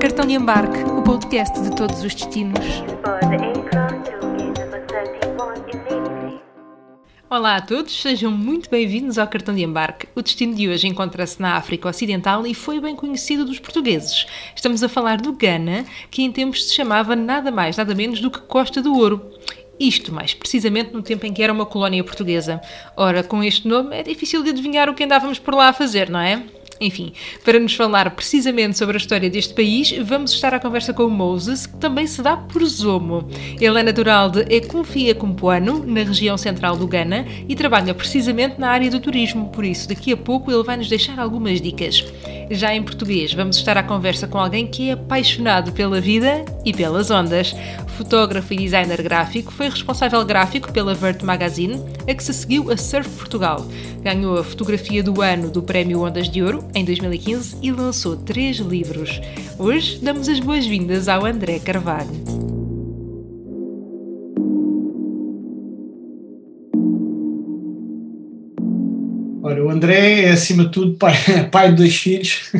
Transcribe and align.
Cartão 0.00 0.24
de 0.24 0.32
embarque, 0.32 0.84
o 0.84 1.02
podcast 1.02 1.60
de 1.60 1.76
todos 1.76 2.02
os 2.02 2.14
destinos. 2.14 2.64
For 3.04 3.20
the 3.20 3.36
aircraft 3.36 4.06
to 4.06 4.26
gate 4.38 4.58
number 4.58 4.86
31 4.86 5.52
immediately. 5.68 6.40
Olá 7.28 7.56
a 7.56 7.60
todos, 7.60 8.00
sejam 8.00 8.32
muito 8.32 8.70
bem-vindos 8.70 9.18
ao 9.18 9.28
Cartão 9.28 9.54
de 9.54 9.62
Embarque. 9.62 10.08
O 10.14 10.22
destino 10.22 10.54
de 10.54 10.66
hoje 10.66 10.88
encontra-se 10.88 11.42
na 11.42 11.56
África 11.56 11.90
Ocidental 11.90 12.46
e 12.46 12.54
foi 12.54 12.80
bem 12.80 12.96
conhecido 12.96 13.44
dos 13.44 13.58
portugueses. 13.58 14.24
Estamos 14.54 14.82
a 14.82 14.88
falar 14.88 15.20
do 15.20 15.34
Ghana, 15.34 15.84
que 16.10 16.22
em 16.22 16.32
tempos 16.32 16.68
se 16.68 16.74
chamava 16.74 17.14
nada 17.14 17.50
mais, 17.50 17.76
nada 17.76 17.94
menos 17.94 18.18
do 18.18 18.30
que 18.30 18.40
Costa 18.40 18.80
do 18.80 18.94
Ouro. 18.94 19.30
Isto 19.78 20.12
mais 20.12 20.32
precisamente 20.32 20.92
no 20.92 21.02
tempo 21.02 21.26
em 21.26 21.32
que 21.32 21.42
era 21.42 21.52
uma 21.52 21.66
colónia 21.66 22.02
portuguesa. 22.02 22.60
Ora, 22.96 23.22
com 23.22 23.42
este 23.42 23.68
nome 23.68 23.96
é 23.96 24.02
difícil 24.02 24.42
de 24.42 24.50
adivinhar 24.50 24.88
o 24.88 24.94
que 24.94 25.04
andávamos 25.04 25.38
por 25.38 25.54
lá 25.54 25.68
a 25.68 25.72
fazer, 25.72 26.08
não 26.08 26.20
é? 26.20 26.42
Enfim, 26.80 27.12
para 27.42 27.58
nos 27.58 27.74
falar 27.74 28.10
precisamente 28.10 28.76
sobre 28.76 28.96
a 28.96 28.98
história 28.98 29.30
deste 29.30 29.54
país, 29.54 29.92
vamos 30.04 30.32
estar 30.32 30.52
à 30.52 30.60
conversa 30.60 30.92
com 30.92 31.04
o 31.04 31.10
Moses, 31.10 31.66
que 31.66 31.76
também 31.78 32.06
se 32.06 32.20
dá 32.20 32.36
por 32.36 32.64
Zomo. 32.66 33.28
Ele 33.58 33.80
é 33.80 33.82
natural 33.82 34.28
de 34.28 34.40
Econfia 34.54 35.14
Compoano, 35.14 35.84
na 35.86 36.02
região 36.02 36.36
central 36.36 36.76
do 36.76 36.86
Ghana, 36.86 37.26
e 37.48 37.56
trabalha 37.56 37.94
precisamente 37.94 38.60
na 38.60 38.68
área 38.68 38.90
do 38.90 39.00
turismo, 39.00 39.48
por 39.48 39.64
isso 39.64 39.88
daqui 39.88 40.12
a 40.12 40.16
pouco 40.16 40.52
ele 40.52 40.64
vai 40.64 40.76
nos 40.76 40.88
deixar 40.88 41.18
algumas 41.18 41.60
dicas. 41.62 42.04
Já 42.50 42.74
em 42.74 42.82
português, 42.82 43.32
vamos 43.32 43.56
estar 43.56 43.76
à 43.78 43.82
conversa 43.82 44.28
com 44.28 44.38
alguém 44.38 44.66
que 44.66 44.90
é 44.90 44.92
apaixonado 44.92 45.72
pela 45.72 46.00
vida 46.00 46.44
e 46.64 46.72
pelas 46.72 47.10
ondas. 47.10 47.54
Fotógrafo 47.96 48.52
e 48.52 48.58
designer 48.58 49.02
gráfico, 49.02 49.50
foi 49.50 49.70
responsável 49.70 50.22
gráfico 50.22 50.70
pela 50.70 50.94
Vert 50.94 51.22
Magazine, 51.22 51.82
a 52.06 52.14
que 52.14 52.22
se 52.22 52.34
seguiu 52.34 52.70
a 52.70 52.76
Surf 52.76 53.08
Portugal. 53.16 53.66
Ganhou 54.02 54.38
a 54.38 54.44
fotografia 54.44 55.02
do 55.02 55.22
ano 55.22 55.50
do 55.50 55.62
Prémio 55.62 56.02
Ondas 56.02 56.28
de 56.28 56.42
Ouro 56.42 56.62
em 56.74 56.84
2015 56.84 57.56
e 57.62 57.72
lançou 57.72 58.16
três 58.16 58.58
livros. 58.58 59.20
Hoje 59.58 59.98
damos 60.02 60.28
as 60.28 60.38
boas-vindas 60.40 61.08
ao 61.08 61.24
André 61.24 61.58
Carvalho. 61.58 62.10
Ora, 69.42 69.64
o 69.64 69.70
André 69.70 70.24
é, 70.24 70.30
acima 70.32 70.64
de 70.64 70.72
tudo, 70.72 70.98
pai, 70.98 71.14
pai 71.50 71.70
de 71.70 71.76
dois 71.76 71.96
filhos, 71.96 72.50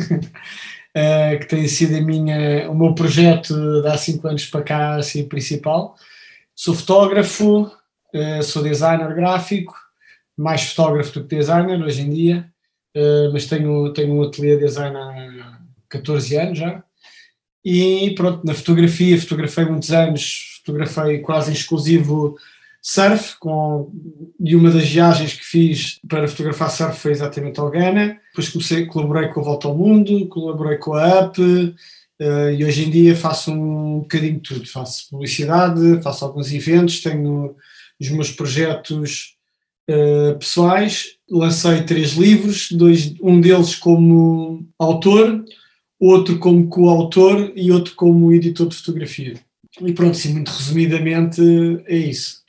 eh, 0.99 1.37
que 1.37 1.45
tem 1.45 1.67
sido 1.67 1.95
a 1.95 2.01
minha, 2.01 2.71
o 2.71 2.75
meu 2.75 2.95
projeto 2.95 3.53
de 3.83 3.87
há 3.87 3.95
cinco 3.95 4.27
anos 4.27 4.47
para 4.47 4.63
cá, 4.63 4.95
assim, 4.95 5.27
principal. 5.27 5.95
Sou 6.55 6.73
fotógrafo, 6.73 7.71
eh, 8.11 8.41
sou 8.41 8.63
designer 8.63 9.13
gráfico, 9.13 9.75
mais 10.35 10.71
fotógrafo 10.71 11.13
do 11.13 11.27
que 11.27 11.35
designer 11.35 11.79
hoje 11.83 12.01
em 12.01 12.09
dia, 12.09 12.51
eh, 12.95 13.29
mas 13.31 13.45
tenho, 13.45 13.93
tenho 13.93 14.15
um 14.15 14.23
ateliê 14.23 14.55
de 14.55 14.65
design 14.65 14.97
há 14.97 15.59
14 15.87 16.35
anos 16.35 16.57
já. 16.57 16.83
E 17.63 18.15
pronto, 18.15 18.43
na 18.43 18.55
fotografia, 18.55 19.21
fotografei 19.21 19.65
muitos 19.65 19.91
anos, 19.91 20.61
fotografei 20.65 21.19
quase 21.19 21.51
exclusivo 21.53 22.37
surf, 22.89 23.37
com, 23.37 23.91
e 24.39 24.55
uma 24.55 24.71
das 24.71 24.87
viagens 24.87 25.33
que 25.33 25.43
fiz 25.43 25.99
para 26.07 26.25
fotografar 26.25 26.71
surf 26.71 26.97
foi 26.97 27.11
exatamente 27.11 27.59
ao 27.59 27.69
Ghana. 27.69 28.17
Depois 28.29 28.47
comecei, 28.47 28.85
colaborei 28.85 29.27
com 29.27 29.41
a 29.41 29.43
Volta 29.43 29.67
ao 29.67 29.77
Mundo, 29.77 30.25
colaborei 30.27 30.77
com 30.77 30.93
a 30.93 31.25
UP, 31.25 31.75
eh, 32.17 32.55
e 32.57 32.63
hoje 32.63 32.85
em 32.85 32.89
dia 32.89 33.13
faço 33.13 33.51
um 33.51 33.99
bocadinho 33.99 34.35
de 34.35 34.39
tudo. 34.39 34.65
Faço 34.65 35.09
publicidade, 35.09 36.01
faço 36.01 36.23
alguns 36.23 36.53
eventos, 36.53 37.01
tenho 37.01 37.57
os 37.99 38.09
meus 38.09 38.31
projetos 38.31 39.35
eh, 39.89 40.35
pessoais. 40.39 41.17
Lancei 41.29 41.83
três 41.83 42.13
livros, 42.13 42.71
dois, 42.71 43.13
um 43.21 43.41
deles 43.41 43.75
como 43.75 44.65
autor, 44.79 45.43
outro 45.99 46.39
como 46.39 46.69
coautor 46.69 47.51
e 47.53 47.69
outro 47.69 47.95
como 47.95 48.31
editor 48.31 48.69
de 48.69 48.77
fotografia. 48.77 49.33
E 49.81 49.91
pronto, 49.91 50.15
sim, 50.15 50.31
muito 50.31 50.51
resumidamente 50.51 51.41
é 51.85 51.97
isso. 51.97 52.46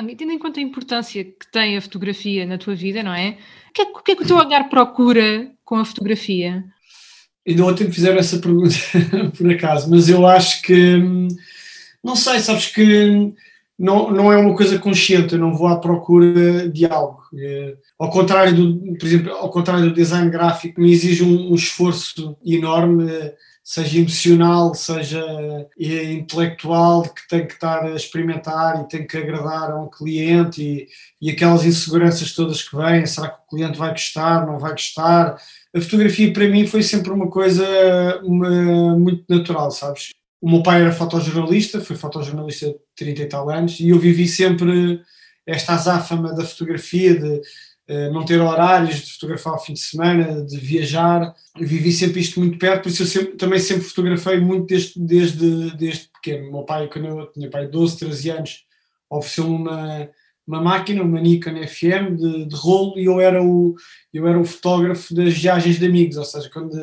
Olha, 0.00 0.16
Tendo 0.16 0.32
em 0.32 0.38
conta 0.38 0.60
a 0.60 0.62
importância 0.62 1.22
que 1.22 1.50
tem 1.52 1.76
a 1.76 1.82
fotografia 1.82 2.46
na 2.46 2.56
tua 2.56 2.74
vida, 2.74 3.02
não 3.02 3.12
é? 3.12 3.36
O 3.68 3.72
que 3.74 3.82
é, 3.82 3.84
o 3.84 4.02
que, 4.02 4.12
é 4.12 4.16
que 4.16 4.22
o 4.22 4.26
teu 4.26 4.36
olhar 4.36 4.68
procura 4.70 5.50
com 5.62 5.76
a 5.76 5.84
fotografia? 5.84 6.64
Ainda 7.46 7.66
ontem 7.66 7.84
me 7.84 7.92
fizeram 7.92 8.18
essa 8.18 8.38
pergunta, 8.38 8.74
por 9.36 9.50
acaso, 9.50 9.90
mas 9.90 10.08
eu 10.08 10.26
acho 10.26 10.62
que, 10.62 10.96
hum, 10.96 11.28
não 12.02 12.16
sei, 12.16 12.40
sabes 12.40 12.68
que 12.68 13.32
não, 13.78 14.10
não 14.10 14.32
é 14.32 14.38
uma 14.38 14.54
coisa 14.54 14.78
consciente, 14.78 15.34
eu 15.34 15.38
não 15.38 15.54
vou 15.54 15.68
à 15.68 15.76
procura 15.78 16.68
de 16.68 16.86
algo. 16.86 17.22
Eh, 17.34 17.76
Ao 17.98 18.10
contrário 18.10 18.54
do, 18.54 18.96
por 18.98 19.06
exemplo, 19.06 19.32
ao 19.32 19.50
contrário 19.50 19.84
do 19.84 19.94
design 19.94 20.30
gráfico, 20.30 20.80
me 20.80 20.92
exige 20.92 21.22
um, 21.24 21.52
um 21.52 21.54
esforço 21.54 22.36
enorme, 22.44 23.10
eh, 23.10 23.34
seja 23.70 24.00
emocional, 24.00 24.74
seja 24.74 25.24
eh, 25.78 26.12
intelectual, 26.14 27.04
que 27.04 27.28
tem 27.28 27.46
que 27.46 27.52
estar 27.52 27.84
a 27.84 27.94
experimentar 27.94 28.80
e 28.80 28.88
tem 28.88 29.06
que 29.06 29.16
agradar 29.16 29.70
a 29.70 29.80
um 29.80 29.88
cliente 29.88 30.60
e, 30.60 30.88
e 31.22 31.30
aquelas 31.30 31.64
inseguranças 31.64 32.34
todas 32.34 32.68
que 32.68 32.74
vêm, 32.74 33.06
será 33.06 33.28
que 33.28 33.42
o 33.46 33.56
cliente 33.56 33.78
vai 33.78 33.90
gostar, 33.90 34.44
não 34.44 34.58
vai 34.58 34.72
gostar? 34.72 35.40
A 35.72 35.80
fotografia 35.80 36.32
para 36.32 36.48
mim 36.48 36.66
foi 36.66 36.82
sempre 36.82 37.12
uma 37.12 37.30
coisa 37.30 37.64
uma- 38.24 38.98
muito 38.98 39.24
natural, 39.28 39.70
sabes? 39.70 40.08
O 40.40 40.50
meu 40.50 40.64
pai 40.64 40.80
era 40.80 40.90
fotojornalista, 40.90 41.80
foi 41.80 41.94
fotojornalista 41.94 42.66
de 42.66 42.76
30 42.96 43.22
e 43.22 43.26
tal 43.26 43.48
anos, 43.48 43.78
e 43.78 43.90
eu 43.90 44.00
vivi 44.00 44.26
sempre 44.26 45.00
esta 45.46 45.74
azáfama 45.74 46.34
da 46.34 46.44
fotografia, 46.44 47.16
de 47.16 47.40
não 48.10 48.24
ter 48.24 48.40
horários, 48.40 48.96
de 49.04 49.12
fotografar 49.12 49.54
ao 49.54 49.64
fim 49.64 49.72
de 49.72 49.80
semana, 49.80 50.44
de 50.44 50.56
viajar. 50.58 51.34
Eu 51.58 51.66
vivi 51.66 51.90
sempre 51.92 52.20
isto 52.20 52.38
muito 52.38 52.58
perto, 52.58 52.84
por 52.84 52.88
isso 52.90 53.02
eu 53.02 53.06
sempre- 53.06 53.36
também 53.36 53.58
sempre 53.58 53.84
fotografei 53.84 54.38
muito 54.40 54.66
desde, 54.66 55.00
desde, 55.00 55.76
desde 55.76 56.08
pequeno. 56.08 56.50
Meu 56.52 56.62
pai, 56.64 56.88
quando 56.88 57.06
eu 57.08 57.26
tinha 57.32 57.50
pai 57.50 57.66
12, 57.66 57.98
13 57.98 58.30
anos, 58.30 58.64
ofereceu-me 59.10 59.56
uma, 59.56 60.08
uma 60.46 60.60
máquina, 60.62 61.02
uma 61.02 61.20
Nikon 61.20 61.56
FM 61.66 62.16
de, 62.16 62.44
de 62.46 62.54
rolo, 62.56 62.98
e 62.98 63.04
eu 63.06 63.20
era, 63.20 63.42
o, 63.42 63.74
eu 64.12 64.26
era 64.26 64.38
o 64.38 64.44
fotógrafo 64.44 65.14
das 65.14 65.34
viagens 65.34 65.78
de 65.78 65.86
amigos, 65.86 66.16
ou 66.16 66.24
seja, 66.24 66.48
quando 66.52 66.76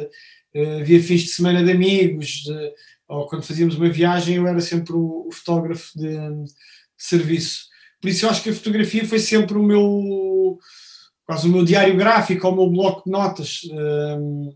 eh, 0.53 0.79
havia 0.81 1.01
fins 1.01 1.21
de 1.21 1.27
semana 1.29 1.63
de 1.63 1.71
amigos, 1.71 2.43
de- 2.43 2.73
ou 3.07 3.25
quando 3.27 3.43
fazíamos 3.43 3.75
uma 3.75 3.87
viagem, 3.89 4.35
eu 4.35 4.47
era 4.47 4.59
sempre 4.59 4.91
o, 4.93 5.27
o 5.27 5.31
fotógrafo 5.31 5.97
de, 5.97 6.09
de 6.09 6.51
serviço. 6.97 7.67
Por 8.01 8.09
isso 8.09 8.25
eu 8.25 8.29
acho 8.29 8.43
que 8.43 8.49
a 8.49 8.53
fotografia 8.53 9.05
foi 9.07 9.19
sempre 9.19 9.57
o 9.57 9.63
meu, 9.63 10.57
quase 11.27 11.45
o 11.45 11.51
meu 11.51 11.65
diário 11.65 11.97
gráfico, 11.97 12.47
o 12.47 12.55
meu 12.55 12.69
bloco 12.69 13.03
de 13.05 13.11
notas. 13.11 13.61
Hum, 13.69 14.49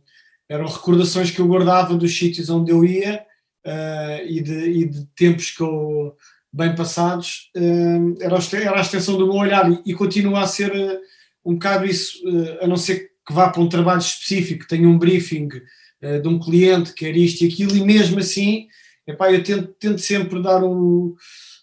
eram 0.47 0.65
recordações 0.65 1.29
que 1.29 1.39
eu 1.39 1.47
guardava 1.47 1.95
dos 1.95 2.17
sítios 2.17 2.49
onde 2.49 2.71
eu 2.71 2.83
ia 2.85 3.25
eh, 3.63 4.25
e, 4.27 4.41
de, 4.41 4.53
e 4.53 4.85
de 4.85 5.05
tempos 5.07 5.51
que 5.51 5.61
eu, 5.61 6.15
bem 6.51 6.73
passados, 6.73 7.51
hum, 7.55 8.15
era, 8.21 8.37
era 8.53 8.77
a 8.77 8.81
extensão 8.81 9.17
do 9.17 9.27
meu 9.27 9.35
olhar 9.35 9.69
e, 9.69 9.81
e 9.85 9.93
continua 9.93 10.41
a 10.41 10.47
ser 10.47 10.73
eh, 10.73 10.99
um 11.43 11.53
bocado 11.53 11.85
isso, 11.85 12.17
eh, 12.27 12.63
a 12.63 12.67
não 12.67 12.77
ser 12.77 13.11
que 13.27 13.33
vá 13.33 13.49
para 13.49 13.61
um 13.61 13.69
trabalho 13.69 13.99
específico, 13.99 14.67
tenha 14.67 14.87
um 14.87 14.97
briefing 14.97 15.49
de 16.01 16.27
um 16.27 16.39
cliente, 16.39 16.95
quer 16.95 17.15
isto 17.15 17.43
e 17.43 17.47
aquilo, 17.47 17.77
e 17.77 17.83
mesmo 17.83 18.17
assim, 18.17 18.67
epá, 19.05 19.31
eu 19.31 19.43
tento, 19.43 19.67
tento 19.79 19.99
sempre 19.99 20.41
dar 20.41 20.63
um 20.63 21.13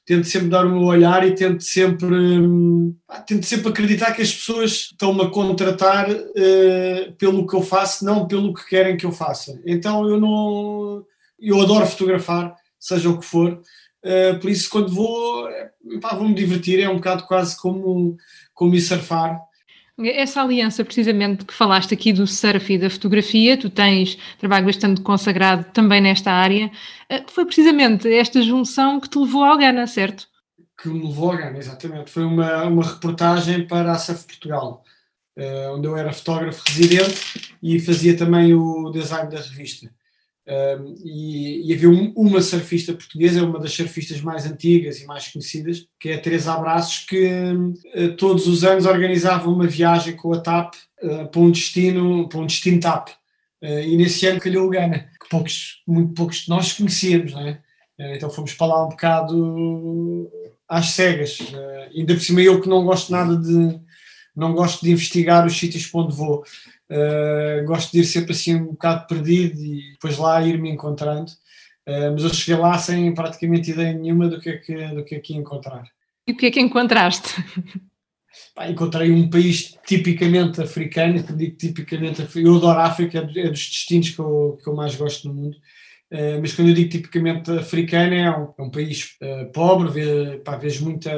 tento 0.09 0.27
sempre 0.27 0.49
dar 0.49 0.65
o 0.65 0.71
meu 0.71 0.85
olhar 0.85 1.23
e 1.27 1.35
tento 1.35 1.63
sempre 1.63 2.07
hum, 2.07 2.97
tento 3.27 3.45
sempre 3.45 3.69
acreditar 3.69 4.15
que 4.15 4.23
as 4.23 4.33
pessoas 4.33 4.89
estão-me 4.91 5.21
a 5.21 5.29
contratar 5.29 6.09
eh, 6.35 7.13
pelo 7.19 7.47
que 7.47 7.55
eu 7.55 7.61
faço, 7.61 8.07
não 8.07 8.27
pelo 8.27 8.55
que 8.55 8.67
querem 8.67 8.97
que 8.97 9.05
eu 9.05 9.13
faça. 9.13 9.61
Então 9.67 10.09
eu 10.09 10.19
não 10.19 11.05
eu 11.39 11.61
adoro 11.61 11.87
fotografar, 11.87 12.57
seja 12.81 13.11
o 13.11 13.19
que 13.19 13.27
for, 13.27 13.61
eh, 14.03 14.33
por 14.33 14.49
isso 14.49 14.71
quando 14.71 14.95
vou 14.95 15.47
eh, 15.51 15.73
pá, 16.01 16.15
vou-me 16.15 16.35
divertir, 16.35 16.81
é 16.81 16.89
um 16.89 16.97
bocado 16.97 17.25
quase 17.25 17.55
como, 17.61 18.17
como 18.55 18.75
ir 18.75 18.81
surfar. 18.81 19.39
Essa 20.01 20.43
aliança, 20.43 20.85
precisamente, 20.85 21.45
que 21.45 21.53
falaste 21.53 21.93
aqui 21.93 22.13
do 22.13 22.27
surf 22.27 22.73
e 22.73 22.79
da 22.79 22.89
fotografia, 22.89 23.57
tu 23.57 23.69
tens 23.69 24.17
trabalho 24.39 24.67
bastante 24.67 25.01
consagrado 25.01 25.65
também 25.73 26.01
nesta 26.01 26.31
área, 26.31 26.71
eh, 27.09 27.25
foi 27.29 27.45
precisamente 27.45 28.13
esta 28.13 28.41
junção 28.41 29.01
que 29.01 29.09
te 29.09 29.19
levou 29.19 29.45
ao 29.45 29.59
Ghana, 29.59 29.87
certo? 29.87 30.29
que 30.81 30.89
me 30.89 31.05
levou 31.07 31.33
a 31.33 31.37
Gana, 31.37 31.59
exatamente. 31.59 32.11
Foi 32.11 32.25
uma, 32.25 32.65
uma 32.65 32.85
reportagem 32.85 33.67
para 33.67 33.93
a 33.93 33.99
Surf 33.99 34.25
Portugal, 34.25 34.85
eh, 35.37 35.69
onde 35.71 35.89
eu 35.89 35.97
era 35.97 36.13
fotógrafo 36.13 36.63
residente 36.69 37.57
e 37.61 37.81
fazia 37.81 38.17
também 38.17 38.55
o 38.55 38.91
design 38.91 39.29
da 39.29 39.41
revista. 39.41 39.93
Um, 40.51 40.95
e, 41.05 41.69
e 41.71 41.75
havia 41.75 41.91
um- 41.91 42.11
uma 42.17 42.41
surfista 42.41 42.95
portuguesa, 42.95 43.45
uma 43.45 43.59
das 43.61 43.75
surfistas 43.75 44.23
mais 44.23 44.47
antigas 44.47 44.99
e 44.99 45.05
mais 45.05 45.29
conhecidas, 45.29 45.87
que 46.01 46.09
é 46.09 46.15
a 46.15 46.21
Teresa 46.21 46.55
Abraços, 46.55 47.05
que 47.07 47.31
eh, 47.95 48.09
todos 48.17 48.47
os 48.47 48.65
anos 48.65 48.87
organizava 48.87 49.51
uma 49.51 49.67
viagem 49.67 50.17
com 50.17 50.33
a 50.33 50.41
TAP 50.41 50.73
eh, 51.03 51.25
para 51.27 51.41
um 51.43 51.51
destino, 51.51 52.27
para 52.31 52.39
um 52.41 52.47
destino 52.47 52.81
TAP. 52.81 53.09
Eh, 53.61 53.89
e 53.89 53.97
nesse 53.99 54.27
ano 54.27 54.41
calhou 54.41 54.67
o 54.67 54.71
Gana, 54.71 55.11
que 55.21 55.29
poucos, 55.29 55.83
muito 55.87 56.15
poucos 56.15 56.39
de 56.39 56.49
nós 56.49 56.73
conhecíamos, 56.73 57.33
não 57.33 57.47
é? 57.47 57.61
Então 57.99 58.31
fomos 58.31 58.55
para 58.55 58.69
lá 58.69 58.87
um 58.87 58.91
bocado 58.91 60.31
às 60.69 60.91
cegas. 60.91 61.39
Ainda 61.95 62.15
por 62.15 62.23
cima 62.23 62.41
eu 62.41 62.61
que 62.61 62.69
não 62.69 62.85
gosto 62.85 63.11
nada 63.11 63.37
de, 63.37 63.81
não 64.37 64.55
gosto 64.55 64.85
de 64.85 64.93
investigar 64.93 65.45
os 65.45 65.59
sítios 65.59 65.85
para 65.87 66.03
onde 66.03 66.15
vou. 66.15 66.45
Uh, 66.91 67.65
gosto 67.67 67.93
de 67.93 68.01
ir 68.01 68.05
sempre 68.05 68.33
assim 68.33 68.55
um 68.55 68.69
bocado 68.69 69.07
perdido 69.07 69.61
e 69.63 69.93
depois 69.93 70.17
lá 70.17 70.43
ir-me 70.43 70.71
encontrando. 70.71 71.31
Uh, 71.87 72.13
mas 72.13 72.25
eu 72.25 72.33
cheguei 72.33 72.61
lá 72.61 72.79
sem 72.79 73.15
praticamente 73.15 73.71
ideia 73.71 73.93
nenhuma 73.93 74.29
do 74.29 74.41
que, 74.41 74.51
é 74.51 74.57
que, 74.57 74.89
do 74.89 75.05
que 75.05 75.15
é 75.15 75.21
que 75.21 75.35
ia 75.35 75.39
encontrar. 75.39 75.85
E 76.27 76.33
o 76.33 76.37
que 76.37 76.47
é 76.47 76.51
que 76.51 76.61
encontraste? 76.61 77.35
Pá, 78.55 78.69
encontrei 78.69 79.11
um 79.11 79.29
país 79.29 79.77
tipicamente 79.87 80.61
africano, 80.61 81.23
que 81.23 81.33
digo 81.35 81.57
tipicamente 81.57 82.27
eu 82.37 82.57
adoro 82.57 82.79
a 82.79 82.85
África, 82.85 83.19
é 83.19 83.49
dos 83.49 83.69
destinos 83.69 84.11
que 84.11 84.19
eu, 84.19 84.59
que 84.63 84.69
eu 84.69 84.75
mais 84.75 84.95
gosto 84.95 85.29
no 85.29 85.35
mundo. 85.35 85.57
Uh, 86.11 86.41
mas 86.41 86.55
quando 86.55 86.69
eu 86.69 86.75
digo 86.75 86.89
tipicamente 86.89 87.51
africano, 87.51 88.15
é 88.15 88.31
um, 88.31 88.55
é 88.59 88.63
um 88.63 88.71
país 88.71 89.17
uh, 89.23 89.53
pobre, 89.53 89.91
vê, 89.91 90.39
pá, 90.39 90.59
muita, 90.81 91.13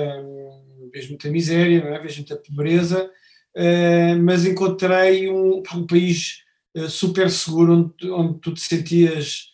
muita 1.09 1.31
miséria, 1.31 1.79
é? 1.79 1.99
vejo 2.01 2.19
muita 2.19 2.37
pobreza, 2.37 3.11
mas 4.23 4.45
encontrei 4.45 5.29
um, 5.29 5.63
um 5.75 5.87
país 5.87 6.43
super 6.89 7.31
seguro, 7.31 7.73
onde, 7.73 8.11
onde 8.11 8.39
tu 8.39 8.55
te 8.55 8.61
sentias 8.61 9.51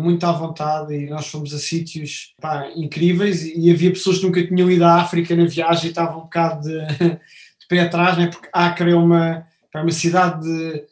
muito 0.00 0.24
à 0.24 0.32
vontade 0.32 0.94
e 0.94 1.10
nós 1.10 1.26
fomos 1.26 1.52
a 1.52 1.58
sítios 1.58 2.34
pá, 2.40 2.70
incríveis 2.74 3.44
e, 3.44 3.70
havia 3.70 3.90
pessoas 3.90 4.18
que 4.18 4.24
nunca 4.24 4.46
tinham 4.46 4.70
ido 4.70 4.82
à 4.82 4.94
África 4.94 5.36
na 5.36 5.44
viagem 5.44 5.86
e 5.86 5.88
estavam 5.88 6.20
um 6.20 6.22
bocado 6.22 6.62
de, 6.62 6.86
de 6.96 7.66
pé 7.68 7.80
atrás, 7.80 8.16
né? 8.16 8.28
porque 8.28 8.48
Acre 8.50 8.92
é 8.92 8.96
uma, 8.96 9.46
é 9.74 9.80
uma 9.80 9.90
cidade 9.90 10.42
de, 10.42 10.86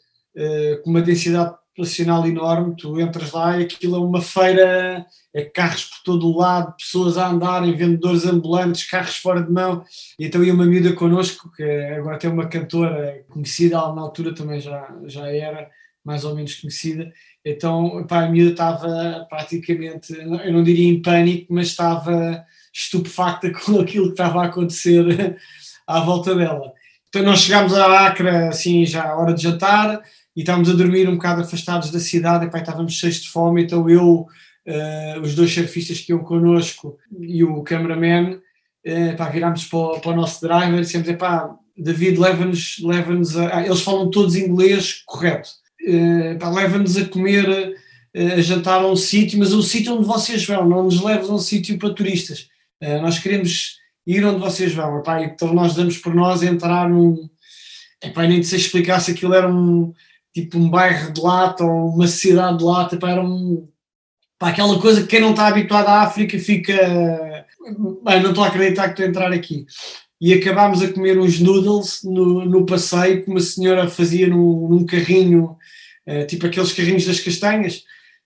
com 0.83 0.91
uma 0.91 1.01
densidade 1.01 1.55
populacional 1.77 2.27
enorme, 2.27 2.75
tu 2.75 2.99
entras 2.99 3.33
lá 3.33 3.59
e 3.59 3.65
aquilo 3.65 3.97
é 3.97 3.99
uma 3.99 4.23
feira, 4.23 5.07
é 5.35 5.45
carros 5.45 5.85
por 5.85 5.99
todo 6.03 6.27
o 6.27 6.39
lado, 6.39 6.75
pessoas 6.77 7.19
a 7.19 7.29
andarem, 7.29 7.77
vendedores 7.77 8.25
ambulantes, 8.25 8.89
carros 8.89 9.17
fora 9.17 9.43
de 9.43 9.53
mão, 9.53 9.85
e 10.19 10.27
então 10.27 10.43
ia 10.43 10.55
uma 10.55 10.65
miúda 10.65 10.95
connosco, 10.95 11.53
que 11.55 11.63
agora 11.63 12.19
tem 12.19 12.31
uma 12.31 12.49
cantora 12.49 13.23
conhecida, 13.29 13.77
na 13.77 14.01
altura 14.01 14.35
também 14.35 14.59
já, 14.59 14.89
já 15.05 15.31
era 15.31 15.69
mais 16.03 16.25
ou 16.25 16.35
menos 16.35 16.55
conhecida, 16.55 17.13
então 17.45 18.07
pá, 18.07 18.25
a 18.25 18.29
miúda 18.29 18.53
estava 18.53 19.27
praticamente, 19.29 20.15
eu 20.15 20.53
não 20.53 20.63
diria 20.63 20.89
em 20.89 21.03
pânico, 21.03 21.53
mas 21.53 21.69
estava 21.69 22.43
estupefacta 22.73 23.51
com 23.61 23.81
aquilo 23.81 24.07
que 24.07 24.13
estava 24.13 24.43
a 24.43 24.47
acontecer 24.47 25.37
à 25.87 26.01
volta 26.01 26.35
dela. 26.35 26.73
Então 27.09 27.23
nós 27.23 27.41
chegámos 27.41 27.75
à 27.75 28.07
Acre, 28.07 28.29
assim, 28.29 28.85
já 28.85 29.05
à 29.05 29.17
hora 29.17 29.33
de 29.33 29.43
jantar, 29.43 30.03
e 30.37 30.41
estávamos 30.41 30.69
a 30.69 30.75
dormir 30.75 31.09
um 31.09 31.15
bocado 31.15 31.41
afastados 31.41 31.91
da 31.91 31.99
cidade, 31.99 32.45
e 32.45 32.51
pá, 32.51 32.59
estávamos 32.59 32.93
cheios 32.93 33.23
de 33.23 33.31
fome, 33.31 33.65
então 33.65 33.89
eu, 33.89 34.27
uh, 34.67 35.21
os 35.23 35.35
dois 35.35 35.53
surfistas 35.53 36.01
que 36.01 36.13
iam 36.13 36.19
connosco 36.19 36.99
e 37.19 37.43
o 37.43 37.63
cameraman, 37.63 38.35
uh, 38.87 39.17
pá, 39.17 39.31
virámos 39.31 39.65
para 39.65 39.79
o, 39.79 40.01
para 40.01 40.11
o 40.13 40.17
nosso 40.17 40.47
driver 40.47 40.79
e 40.79 40.83
dissemos, 40.83 41.11
pá, 41.17 41.57
David, 41.77 42.19
leva-nos 42.19 42.79
leva 42.83 43.13
a... 43.53 43.65
Eles 43.65 43.81
falam 43.81 44.11
todos 44.11 44.37
inglês 44.37 45.03
correto. 45.07 45.49
Uh, 45.83 46.55
leva-nos 46.55 46.99
a 46.99 47.07
comer, 47.07 47.75
a 48.15 48.41
jantar 48.41 48.81
a 48.81 48.87
um 48.87 48.97
sítio, 48.97 49.39
mas 49.39 49.53
o 49.53 49.63
sítio 49.63 49.95
onde 49.95 50.07
vocês 50.07 50.45
vão, 50.47 50.67
não 50.67 50.85
nos 50.85 51.03
leves 51.03 51.29
a 51.29 51.35
um 51.35 51.39
sítio 51.39 51.79
para 51.79 51.93
turistas. 51.93 52.49
Nós 53.03 53.19
queremos 53.19 53.77
ir 54.07 54.25
onde 54.25 54.41
vocês 54.41 54.73
vão. 54.73 55.01
Epá, 55.01 55.23
então 55.23 55.53
nós 55.53 55.75
damos 55.75 55.99
por 55.99 56.15
nós 56.15 56.43
entrar 56.43 56.89
num... 56.89 57.29
Epá, 58.03 58.27
nem 58.27 58.43
sei 58.43 58.59
explicar 58.59 59.01
se 59.01 59.11
aquilo 59.11 59.35
era 59.35 59.47
um 59.47 59.93
tipo 60.37 60.59
um 60.59 60.69
bairro 60.69 61.15
de 61.15 61.21
lata 61.23 61.65
ou 61.65 61.89
uma 61.89 62.07
cidade 62.07 62.59
de 62.59 62.65
lata, 62.65 62.99
para 62.99 63.23
um, 63.23 63.67
aquela 64.39 64.79
coisa 64.79 65.01
que 65.01 65.07
quem 65.07 65.21
não 65.21 65.31
está 65.31 65.47
habituado 65.47 65.89
à 65.89 66.03
África 66.03 66.39
fica. 66.39 66.77
Bem, 68.05 68.23
não 68.23 68.31
estou 68.31 68.45
a 68.45 68.49
acreditar 68.49 68.85
que 68.85 68.91
estou 68.91 69.07
a 69.07 69.09
entrar 69.09 69.33
aqui. 69.33 69.65
E 70.21 70.35
acabámos 70.35 70.83
a 70.83 70.93
comer 70.93 71.19
uns 71.19 71.41
noodles 71.41 72.01
no, 72.05 72.45
no 72.45 72.67
passeio 72.67 73.25
que 73.25 73.31
uma 73.31 73.41
senhora 73.41 73.89
fazia 73.89 74.29
num, 74.29 74.69
num 74.69 74.85
carrinho, 74.85 75.57
uh, 76.07 76.27
tipo 76.27 76.47
aqueles 76.47 76.73
carrinhos 76.73 77.07
das 77.07 77.21
castanhas, 77.21 77.85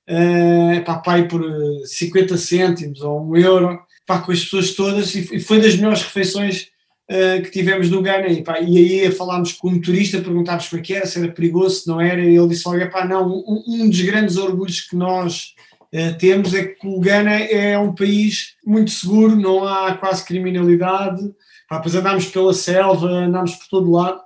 uh, 0.08 0.84
pá, 0.84 0.98
pai 0.98 1.28
por 1.28 1.44
50 1.84 2.36
cêntimos 2.36 3.02
ou 3.02 3.24
um 3.24 3.36
euro, 3.36 3.78
pá, 4.04 4.18
com 4.18 4.32
as 4.32 4.42
pessoas 4.42 4.72
todas, 4.72 5.14
e 5.14 5.38
foi 5.38 5.60
das 5.60 5.76
melhores 5.76 6.02
refeições 6.02 6.70
uh, 7.10 7.42
que 7.42 7.50
tivemos 7.50 7.90
no 7.90 8.00
Ghana. 8.00 8.28
E, 8.28 8.42
pá, 8.42 8.60
e 8.60 8.78
aí 8.78 9.10
falámos 9.10 9.52
com 9.52 9.68
o 9.68 9.72
motorista, 9.72 10.20
perguntámos 10.20 10.68
como 10.68 10.80
é 10.80 10.84
que 10.84 10.94
era, 10.94 11.06
se 11.06 11.18
era 11.18 11.32
perigoso, 11.32 11.80
se 11.80 11.88
não 11.88 12.00
era, 12.00 12.20
e 12.22 12.36
ele 12.36 12.48
disse 12.48 12.66
logo, 12.66 12.90
pá, 12.90 13.04
não, 13.04 13.28
um, 13.28 13.64
um, 13.66 13.90
dos 13.90 14.00
grandes 14.02 14.36
orgulhos 14.36 14.82
que 14.82 14.94
nós 14.94 15.54
uh, 15.92 16.16
temos 16.18 16.54
é 16.54 16.64
que 16.64 16.86
o 16.86 17.00
Ghana 17.00 17.32
é 17.32 17.76
um 17.78 17.94
país 17.94 18.54
muito 18.64 18.90
seguro, 18.90 19.34
não 19.34 19.66
há 19.66 19.96
quase 19.96 20.24
criminalidade, 20.24 21.22
pá, 21.68 21.80
pois 21.80 21.94
andámos 21.94 22.26
pela 22.26 22.54
selva, 22.54 23.08
andámos 23.08 23.56
por 23.56 23.68
todo 23.68 23.90
lado, 23.90 24.20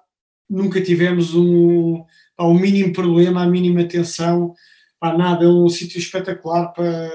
nunca 0.48 0.80
tivemos 0.80 1.34
um, 1.34 2.04
pá, 2.36 2.44
um 2.44 2.58
mínimo 2.58 2.92
problema, 2.92 3.42
a 3.42 3.46
mínima 3.46 3.84
tensão, 3.84 4.54
pá, 5.00 5.16
nada, 5.16 5.44
é 5.44 5.48
um 5.48 5.68
sítio 5.68 5.98
espetacular 5.98 6.68
para 6.68 7.10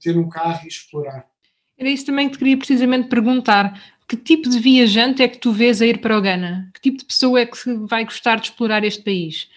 ter 0.00 0.16
um 0.16 0.28
carro 0.28 0.60
e 0.64 0.68
explorar. 0.68 1.24
Era 1.78 1.90
isso 1.90 2.06
também 2.06 2.28
que 2.28 2.34
te 2.34 2.38
queria 2.38 2.56
precisamente 2.56 3.08
perguntar 3.08 3.78
que 4.08 4.16
tipo 4.16 4.48
de 4.48 4.58
viajante 4.58 5.22
é 5.22 5.28
que 5.28 5.38
tu 5.38 5.52
vês 5.52 5.82
a 5.82 5.86
ir 5.86 5.98
para 5.98 6.16
o 6.16 6.22
Ghana? 6.22 6.70
Que 6.72 6.80
tipo 6.80 6.98
de 6.98 7.04
pessoa 7.04 7.40
é 7.40 7.46
que 7.46 7.74
vai 7.86 8.04
gostar 8.04 8.36
de 8.36 8.48
explorar 8.48 8.84
este 8.84 9.02
país? 9.02 9.48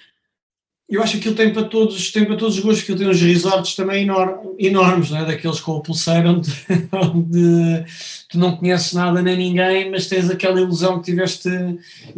Eu 0.89 1.03
acho 1.03 1.13
que 1.13 1.17
aquilo 1.19 1.35
tem 1.35 1.53
para 1.53 1.65
todos, 1.65 2.11
tem 2.11 2.25
para 2.25 2.35
todos 2.35 2.57
os 2.57 2.63
gostos, 2.63 2.83
que 2.83 2.95
tem 2.95 3.07
uns 3.07 3.21
resorts 3.21 3.75
também 3.75 4.01
enorme, 4.01 4.55
enormes, 4.57 5.11
não 5.11 5.19
é? 5.19 5.25
daqueles 5.25 5.59
com 5.59 5.77
a 5.77 5.81
pulseira 5.81 6.31
onde, 6.31 6.51
onde, 6.91 7.85
tu 8.27 8.39
não 8.39 8.57
conheces 8.57 8.93
nada 8.93 9.21
nem 9.21 9.37
ninguém, 9.37 9.91
mas 9.91 10.07
tens 10.07 10.31
aquela 10.31 10.59
ilusão 10.59 10.97
que 10.97 11.11
tiveste, 11.11 11.47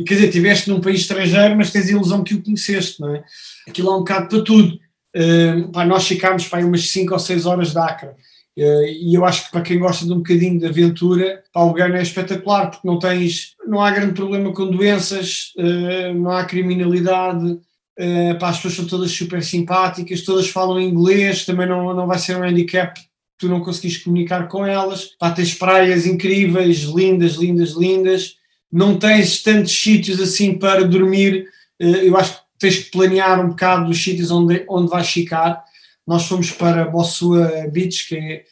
quer 0.08 0.14
dizer, 0.14 0.32
tiveste 0.32 0.70
num 0.70 0.80
país 0.80 1.02
estrangeiro, 1.02 1.58
mas 1.58 1.70
tens 1.70 1.90
a 1.90 1.92
ilusão 1.92 2.24
que 2.24 2.34
o 2.34 2.42
conheceste, 2.42 3.02
não 3.02 3.14
é? 3.14 3.22
Aquilo 3.68 3.90
é 3.90 3.96
um 3.96 4.00
bocado 4.00 4.30
para 4.30 4.42
tudo. 4.42 4.80
Uh, 5.14 5.68
pá, 5.74 5.86
nós 5.86 6.08
ficámos 6.08 6.48
pá, 6.48 6.60
umas 6.60 6.90
5 6.90 7.12
ou 7.12 7.20
6 7.20 7.46
horas 7.46 7.74
de 7.74 7.78
Acre 7.78 8.12
e 8.58 9.16
eu 9.16 9.24
acho 9.24 9.46
que 9.46 9.52
para 9.52 9.62
quem 9.62 9.80
gosta 9.80 10.06
de 10.06 10.12
um 10.12 10.18
bocadinho 10.18 10.60
de 10.60 10.66
aventura, 10.66 11.44
o 11.56 11.74
Ghana 11.74 12.00
é 12.00 12.02
espetacular, 12.02 12.70
porque 12.70 12.88
não 12.88 13.00
tens, 13.00 13.56
não 13.66 13.82
há 13.82 13.92
grande 13.92 14.14
problema 14.14 14.54
com 14.54 14.70
doenças, 14.70 15.54
eh, 15.58 16.14
não 16.14 16.32
há 16.32 16.44
criminalidade, 16.44 17.60
eh, 17.98 18.34
pá, 18.34 18.50
as 18.50 18.58
pessoas 18.58 18.76
são 18.76 18.86
todas 18.86 19.12
super 19.12 19.42
simpáticas, 19.42 20.22
todas 20.24 20.50
falam 20.50 20.82
inglês, 20.82 21.46
também 21.46 21.68
não, 21.68 21.94
não 21.94 22.08
vai 22.08 22.20
ser 22.20 22.38
um 22.38 22.44
handicap 22.44 23.00
tu 23.38 23.50
não 23.50 23.60
conseguis 23.60 23.98
comunicar 23.98 24.48
com 24.48 24.64
elas, 24.64 25.16
pá, 25.18 25.32
tens 25.32 25.56
praias 25.56 26.06
incríveis, 26.06 26.84
lindas, 26.84 27.34
lindas, 27.34 27.72
lindas, 27.72 28.36
não 28.72 29.00
tens 29.00 29.42
tantos 29.42 29.72
sítios 29.72 30.22
assim 30.22 30.60
para 30.60 30.86
dormir, 30.86 31.48
eu 31.80 32.16
acho 32.16 32.36
que 32.36 32.42
tens 32.60 32.78
que 32.78 32.92
planear 32.92 33.44
um 33.44 33.50
bocado 33.50 33.90
os 33.90 34.02
sítios 34.02 34.30
onde, 34.30 34.64
onde 34.70 34.92
vais 34.92 35.10
ficar, 35.10 35.64
nós 36.12 36.26
fomos 36.26 36.52
para 36.52 36.84
Bossua 36.84 37.50
Beach, 37.72 38.06
que 38.06 38.18
é, 38.18 38.44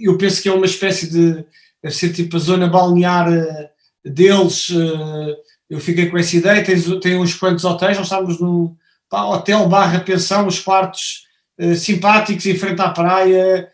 eu, 0.00 0.16
penso 0.16 0.42
que 0.42 0.48
é 0.48 0.52
uma 0.52 0.64
espécie 0.64 1.10
de, 1.10 1.44
deve 1.82 1.94
ser 1.94 2.14
tipo 2.14 2.34
a 2.34 2.40
zona 2.40 2.66
balnear 2.66 3.30
eh, 3.30 3.70
deles, 4.02 4.70
eh, 4.70 5.36
eu 5.68 5.80
fiquei 5.80 6.06
com 6.08 6.16
essa 6.16 6.34
ideia, 6.34 6.64
tem, 6.64 7.00
tem 7.00 7.16
uns 7.18 7.34
quantos 7.34 7.62
hotéis, 7.62 7.98
nós 7.98 8.06
estávamos 8.06 8.40
num 8.40 8.74
pá, 9.10 9.24
hotel 9.24 9.68
barra 9.68 10.00
pensão, 10.00 10.46
os 10.46 10.60
quartos 10.60 11.26
uh, 11.58 11.74
simpáticos 11.74 12.46
em 12.46 12.56
frente 12.56 12.80
à 12.80 12.88
praia, 12.88 13.68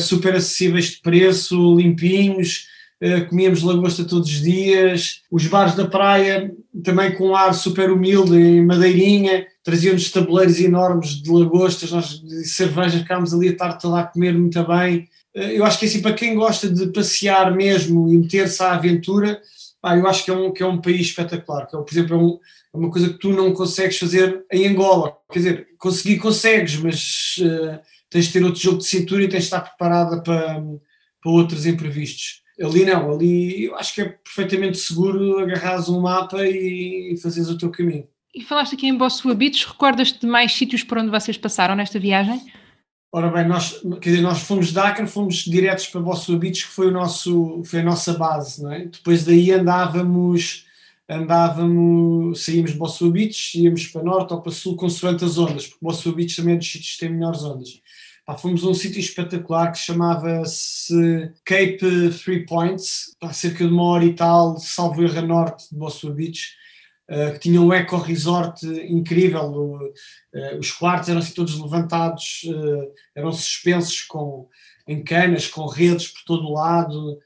super 0.00 0.34
acessíveis 0.34 0.86
de 0.92 0.96
preço, 1.02 1.76
limpinhos, 1.76 2.66
comíamos 3.28 3.62
lagosta 3.62 4.04
todos 4.04 4.28
os 4.28 4.40
dias, 4.40 5.22
os 5.30 5.46
bares 5.46 5.74
da 5.74 5.86
praia 5.86 6.50
também 6.82 7.14
com 7.14 7.28
um 7.28 7.36
ar 7.36 7.54
super 7.54 7.90
humilde, 7.90 8.36
em 8.36 8.64
madeirinha, 8.64 9.46
traziam-nos 9.62 10.10
tabuleiros 10.10 10.60
enormes 10.60 11.22
de 11.22 11.30
lagostas, 11.30 11.90
nós 11.90 12.20
de 12.20 12.44
cervejas, 12.46 13.00
ficámos 13.00 13.32
ali 13.32 13.48
a 13.48 13.56
tarde 13.56 13.80
toda 13.80 14.00
a 14.00 14.04
comer 14.04 14.34
muito 14.34 14.62
bem. 14.64 15.08
Eh, 15.34 15.58
eu 15.58 15.64
acho 15.64 15.78
que 15.78 15.86
assim, 15.86 16.02
para 16.02 16.14
quem 16.14 16.34
gosta 16.34 16.68
de 16.68 16.86
passear 16.88 17.54
mesmo 17.54 18.08
e 18.08 18.18
meter-se 18.18 18.62
à 18.62 18.72
aventura, 18.72 19.40
pá, 19.80 19.96
eu 19.96 20.06
acho 20.06 20.24
que 20.24 20.30
é 20.30 20.34
um, 20.34 20.52
que 20.52 20.62
é 20.62 20.66
um 20.66 20.80
país 20.80 21.08
espetacular. 21.08 21.66
Que 21.66 21.76
é, 21.76 21.80
por 21.80 21.92
exemplo, 21.92 22.14
é, 22.14 22.18
um, 22.18 22.38
é, 22.74 22.78
uma 22.78 22.90
coisa 22.90 23.08
que 23.08 23.18
tu 23.18 23.30
não 23.30 23.52
consegues 23.52 23.98
fazer 23.98 24.44
em 24.52 24.68
Angola. 24.68 25.16
Quer 25.32 25.38
dizer, 25.38 25.68
conseguir 25.78 26.18
consegues, 26.18 26.76
mas 26.76 27.36
uh, 27.40 27.78
tens 28.10 28.26
de 28.26 28.32
ter 28.32 28.44
outro 28.44 28.60
jogo 28.60 28.78
de 28.78 28.86
cintura 28.86 29.22
e 29.22 29.28
tens 29.28 29.40
de 29.40 29.44
estar 29.46 29.60
preparada 29.60 30.22
para, 30.22 30.62
para 31.22 31.32
outros 31.32 31.66
imprevistos. 31.66 32.42
Ali 32.60 32.84
não, 32.84 33.12
ali 33.12 33.66
eu 33.66 33.76
acho 33.76 33.94
que 33.94 34.00
é 34.00 34.04
perfeitamente 34.04 34.78
seguro 34.78 35.38
agarrares 35.38 35.88
um 35.88 36.00
mapa 36.00 36.46
e 36.46 37.14
fazeres 37.22 37.50
o 37.50 37.58
teu 37.58 37.70
caminho. 37.70 38.08
E 38.34 38.42
falaste 38.42 38.74
aqui 38.74 38.86
em 38.86 38.96
Bossua 38.96 39.34
Beach, 39.34 39.66
recordas-te 39.66 40.20
de 40.20 40.26
mais 40.26 40.52
sítios 40.52 40.82
por 40.82 40.98
onde 40.98 41.10
vocês 41.10 41.36
passaram 41.36 41.74
nesta 41.74 41.98
viagem? 41.98 42.40
Ora 43.12 43.30
bem, 43.30 43.46
nós, 43.46 43.80
quer 44.00 44.10
dizer, 44.10 44.20
nós 44.20 44.40
fomos 44.40 44.72
de 44.72 44.78
Acre, 44.78 45.06
fomos 45.06 45.36
diretos 45.36 45.86
para 45.86 46.02
Bossua 46.02 46.38
Beach, 46.38 46.66
que 46.66 46.72
foi, 46.72 46.88
o 46.88 46.90
nosso, 46.90 47.62
foi 47.64 47.80
a 47.80 47.84
nossa 47.84 48.12
base, 48.12 48.62
não 48.62 48.70
é? 48.70 48.84
Depois 48.84 49.24
daí 49.24 49.52
andávamos, 49.52 50.66
andávamos, 51.08 52.44
saímos 52.44 52.72
de 52.72 52.76
Bossua 52.76 53.10
Beach, 53.10 53.58
íamos 53.58 53.86
para 53.86 54.02
norte 54.02 54.34
ou 54.34 54.42
para 54.42 54.52
sul, 54.52 54.76
consoante 54.76 55.24
as 55.24 55.38
ondas, 55.38 55.66
porque 55.66 55.84
Bossua 55.84 56.12
Beach 56.12 56.36
também 56.36 56.56
é 56.56 56.58
dos 56.58 56.70
sítios 56.70 56.92
que 56.92 57.00
têm 57.00 57.10
melhores 57.10 57.42
ondas. 57.42 57.80
Pá, 58.26 58.36
fomos 58.36 58.64
a 58.64 58.68
um 58.70 58.74
sítio 58.74 58.98
espetacular 58.98 59.70
que 59.70 59.78
chamava-se 59.78 61.32
Cape 61.44 61.78
Three 62.24 62.44
Points, 62.44 63.16
há 63.22 63.32
cerca 63.32 63.64
de 63.64 63.72
uma 63.72 63.84
hora 63.84 64.04
e 64.04 64.14
tal, 64.14 64.58
salvo 64.58 65.04
erro 65.04 65.20
a 65.20 65.22
norte 65.22 65.70
de 65.70 65.78
Bossua 65.78 66.10
Beach, 66.12 66.48
uh, 67.08 67.34
que 67.34 67.38
tinha 67.38 67.62
um 67.62 67.72
eco-resort 67.72 68.66
incrível. 68.66 69.52
Uh, 69.52 70.58
os 70.58 70.72
quartos 70.72 71.08
eram 71.08 71.20
assim 71.20 71.34
todos 71.34 71.56
levantados, 71.56 72.40
uh, 72.48 72.92
eram 73.14 73.30
suspensos 73.30 74.02
com, 74.02 74.48
em 74.88 75.04
canas, 75.04 75.46
com 75.46 75.64
redes 75.66 76.08
por 76.08 76.24
todo 76.24 76.48
o 76.48 76.54
lado. 76.54 77.20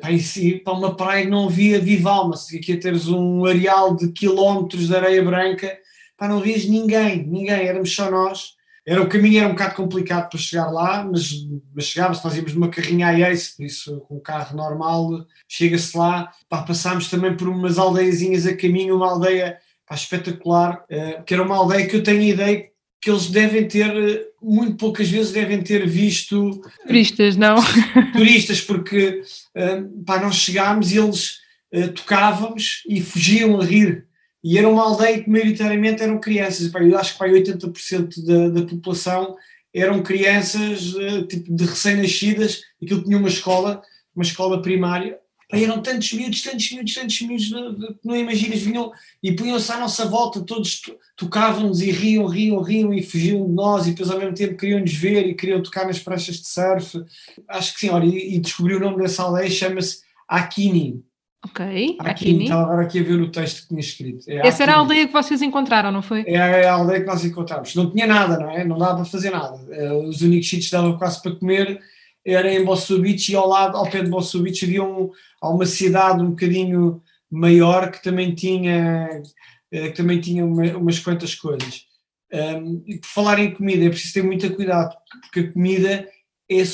Para, 0.00 0.18
si, 0.18 0.56
para 0.64 0.72
uma 0.72 0.96
praia 0.96 1.24
que 1.24 1.30
não 1.30 1.46
havia 1.46 1.78
viva 1.78 2.10
alma, 2.10 2.36
se 2.36 2.56
aqui 2.56 2.76
teres 2.76 3.06
um 3.06 3.44
areal 3.44 3.94
de 3.94 4.10
quilómetros 4.10 4.88
de 4.88 4.96
areia 4.96 5.22
branca, 5.22 5.78
para 6.16 6.28
não 6.28 6.40
vias 6.40 6.64
ninguém, 6.64 7.24
ninguém, 7.24 7.68
éramos 7.68 7.94
só 7.94 8.10
nós 8.10 8.55
era, 8.86 9.02
o 9.02 9.08
caminho 9.08 9.40
era 9.40 9.48
um 9.48 9.52
bocado 9.52 9.74
complicado 9.74 10.30
para 10.30 10.38
chegar 10.38 10.70
lá, 10.70 11.04
mas, 11.04 11.32
mas 11.74 11.86
chegava-se, 11.86 12.24
nós 12.24 12.36
íamos 12.36 12.54
numa 12.54 12.68
carrinha 12.68 13.08
a 13.08 13.30
ace, 13.32 13.56
por 13.56 13.66
isso 13.66 14.00
com 14.02 14.16
um 14.16 14.20
carro 14.20 14.56
normal 14.56 15.26
chega-se 15.48 15.96
lá. 15.98 16.30
Pá, 16.48 16.62
passámos 16.62 17.10
também 17.10 17.36
por 17.36 17.48
umas 17.48 17.78
aldeiazinhas 17.78 18.46
a 18.46 18.56
caminho, 18.56 18.94
uma 18.94 19.10
aldeia 19.10 19.58
pá, 19.84 19.96
espetacular, 19.96 20.84
uh, 20.84 21.24
que 21.24 21.34
era 21.34 21.42
uma 21.42 21.56
aldeia 21.56 21.88
que 21.88 21.96
eu 21.96 22.02
tenho 22.02 22.20
a 22.20 22.26
ideia 22.26 22.68
que 23.00 23.10
eles 23.10 23.26
devem 23.28 23.66
ter, 23.66 24.28
muito 24.40 24.76
poucas 24.76 25.08
vezes 25.08 25.32
devem 25.32 25.62
ter 25.62 25.86
visto... 25.86 26.62
Turistas, 26.86 27.36
não? 27.36 27.56
Turistas, 28.14 28.60
porque 28.60 29.22
uh, 29.56 30.04
pá, 30.04 30.20
nós 30.20 30.36
chegámos 30.36 30.92
e 30.92 30.98
eles 30.98 31.38
uh, 31.74 31.88
tocávamos 31.92 32.82
e 32.88 33.00
fugiam 33.00 33.60
a 33.60 33.64
rir 33.64 34.05
e 34.46 34.56
era 34.56 34.68
uma 34.68 34.84
aldeia 34.84 35.20
que 35.20 35.28
maioritariamente 35.28 36.04
eram 36.04 36.20
crianças, 36.20 36.72
eu 36.72 36.98
acho 36.98 37.14
que 37.14 37.18
para 37.18 37.32
80% 37.32 38.24
da, 38.24 38.60
da 38.60 38.66
população 38.66 39.34
eram 39.74 40.04
crianças 40.04 40.94
eh, 40.96 41.22
tipo 41.22 41.52
de 41.52 41.64
recém-nascidas, 41.64 42.60
aquilo 42.80 43.02
tinha 43.02 43.18
uma 43.18 43.26
escola, 43.26 43.82
uma 44.14 44.22
escola 44.22 44.62
primária, 44.62 45.18
Pá, 45.50 45.58
eram 45.58 45.82
tantos 45.82 46.12
miúdos, 46.12 46.42
tantos 46.42 46.70
miúdos, 46.70 46.94
tantos 46.94 47.20
miúdos, 47.22 47.48
que 47.48 48.06
não 48.06 48.16
imaginas, 48.16 48.60
vinham 48.60 48.92
e 49.20 49.32
punham-se 49.32 49.72
à 49.72 49.78
nossa 49.78 50.06
volta, 50.06 50.40
todos 50.40 50.80
tocavam-nos 51.16 51.80
e 51.80 51.90
riam, 51.90 52.26
riam, 52.26 52.62
riam 52.62 52.94
e 52.94 53.02
fugiam 53.02 53.44
de 53.44 53.52
nós. 53.52 53.86
E 53.86 53.90
depois 53.90 54.10
ao 54.10 54.18
mesmo 54.18 54.34
tempo 54.34 54.56
queriam-nos 54.56 54.92
ver 54.92 55.26
e 55.26 55.34
queriam 55.34 55.62
tocar 55.62 55.86
nas 55.86 55.98
pranchas 55.98 56.36
de 56.36 56.48
surf. 56.48 57.04
Acho 57.48 57.74
que 57.74 57.80
sim, 57.80 57.90
olha, 57.90 58.06
e, 58.06 58.36
e 58.36 58.38
descobri 58.40 58.76
o 58.76 58.80
nome 58.80 58.98
dessa 58.98 59.22
aldeia, 59.22 59.50
chama-se 59.50 60.02
Akini. 60.28 61.04
Ok, 61.44 61.96
aqui. 62.00 62.42
Estava 62.42 62.62
agora 62.62 62.82
aqui 62.82 62.98
a 62.98 63.02
ver 63.02 63.20
o 63.20 63.30
texto 63.30 63.62
que 63.62 63.68
tinha 63.68 63.80
escrito. 63.80 64.28
É 64.28 64.48
Essa 64.48 64.64
era 64.64 64.72
a 64.72 64.76
aldeia 64.78 65.06
que 65.06 65.12
vocês 65.12 65.42
encontraram, 65.42 65.92
não 65.92 66.02
foi? 66.02 66.24
É 66.26 66.66
a 66.66 66.74
aldeia 66.74 67.00
que 67.00 67.06
nós 67.06 67.24
encontramos. 67.24 67.74
Não 67.74 67.90
tinha 67.90 68.06
nada, 68.06 68.38
não 68.38 68.50
é? 68.50 68.64
Não 68.64 68.76
dava 68.76 68.96
para 68.96 69.04
fazer 69.04 69.30
nada. 69.30 69.58
Eh, 69.70 69.92
os 69.92 70.22
únicos 70.22 70.48
sítios 70.48 70.66
que 70.66 70.76
dava 70.76 70.98
quase 70.98 71.22
para 71.22 71.36
comer 71.36 71.80
era 72.24 72.52
em 72.52 72.64
Bosso 72.64 72.98
Beach 73.00 73.30
e 73.30 73.36
ao 73.36 73.46
lado, 73.48 73.76
ao 73.76 73.88
pé 73.88 74.02
de 74.02 74.10
Bosso 74.10 74.42
Beach, 74.42 74.64
havia 74.64 74.82
um, 74.82 75.10
uma 75.40 75.66
cidade 75.66 76.22
um 76.22 76.30
bocadinho 76.30 77.00
maior 77.30 77.92
que 77.92 78.02
também 78.02 78.34
tinha, 78.34 79.22
eh, 79.70 79.88
que 79.90 79.96
também 79.96 80.20
tinha 80.20 80.44
uma, 80.44 80.64
umas 80.76 80.98
quantas 80.98 81.34
coisas. 81.34 81.86
Um, 82.32 82.82
e 82.86 82.98
por 82.98 83.06
falar 83.06 83.38
em 83.38 83.52
comida, 83.52 83.84
é 83.84 83.88
preciso 83.88 84.14
ter 84.14 84.22
muito 84.24 84.52
cuidado, 84.54 84.96
porque 85.22 85.40
a 85.40 85.52
comida 85.52 86.08
é 86.50 86.64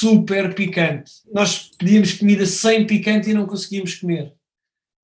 super 0.00 0.54
picante. 0.54 1.12
Nós 1.32 1.70
pedíamos 1.78 2.14
comida 2.14 2.46
sem 2.46 2.86
picante 2.86 3.30
e 3.30 3.34
não 3.34 3.46
conseguíamos 3.46 3.94
comer. 3.96 4.32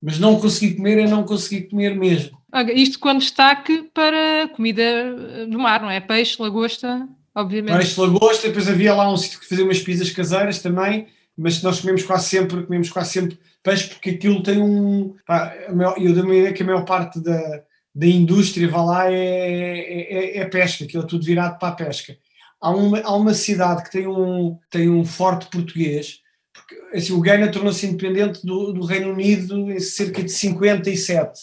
Mas 0.01 0.19
não 0.19 0.39
consegui 0.39 0.75
comer 0.75 0.99
é 0.99 1.07
não 1.07 1.23
consegui 1.23 1.69
comer 1.69 1.95
mesmo. 1.95 2.37
Isto 2.73 2.99
com 2.99 3.17
destaque 3.17 3.89
para 3.93 4.47
comida 4.55 4.81
eh, 4.81 5.45
do 5.45 5.59
mar, 5.59 5.81
não 5.81 5.89
é? 5.89 5.99
Peixe, 5.99 6.41
lagosta, 6.41 7.07
obviamente. 7.33 7.77
Peixe, 7.77 7.99
lagosta, 7.99 8.47
depois 8.47 8.67
havia 8.67 8.93
lá 8.93 9.11
um 9.11 9.17
sítio 9.17 9.39
que 9.39 9.47
fazia 9.47 9.65
umas 9.65 9.79
pizzas 9.79 10.09
caseiras 10.11 10.61
também, 10.61 11.07
mas 11.37 11.61
nós 11.61 11.79
comemos 11.81 12.03
quase 12.03 12.29
sempre, 12.29 12.63
comemos 12.63 12.89
quase 12.89 13.11
sempre 13.11 13.39
peixe 13.61 13.87
porque 13.87 14.11
aquilo 14.11 14.41
tem 14.43 14.61
um. 14.61 15.15
Pá, 15.25 15.53
eu 15.97 16.13
dou-me 16.13 16.31
a 16.31 16.39
ideia 16.39 16.53
que 16.53 16.63
a 16.63 16.65
maior 16.65 16.85
parte 16.85 17.19
da, 17.19 17.63
da 17.93 18.07
indústria 18.07 18.69
vá 18.69 18.83
lá 18.83 19.11
é, 19.11 19.17
é, 19.17 20.37
é 20.37 20.45
pesca, 20.45 20.85
aquilo 20.85 21.03
é 21.03 21.07
tudo 21.07 21.25
virado 21.25 21.59
para 21.59 21.69
a 21.69 21.75
pesca 21.75 22.17
há 22.61 22.71
uma, 22.71 22.99
há 23.01 23.15
uma 23.15 23.33
cidade 23.33 23.83
que 23.83 23.91
tem 23.91 24.07
um, 24.07 24.57
tem 24.69 24.89
um 24.89 25.05
forte 25.05 25.49
português, 25.49 26.21
porque 26.53 26.97
assim, 26.97 27.13
o 27.13 27.21
Ghana 27.21 27.51
tornou-se 27.51 27.85
independente 27.85 28.45
do, 28.45 28.73
do, 28.73 28.85
Reino 28.85 29.11
Unido 29.11 29.71
em 29.71 29.79
cerca 29.79 30.23
de 30.23 30.31
57, 30.31 31.39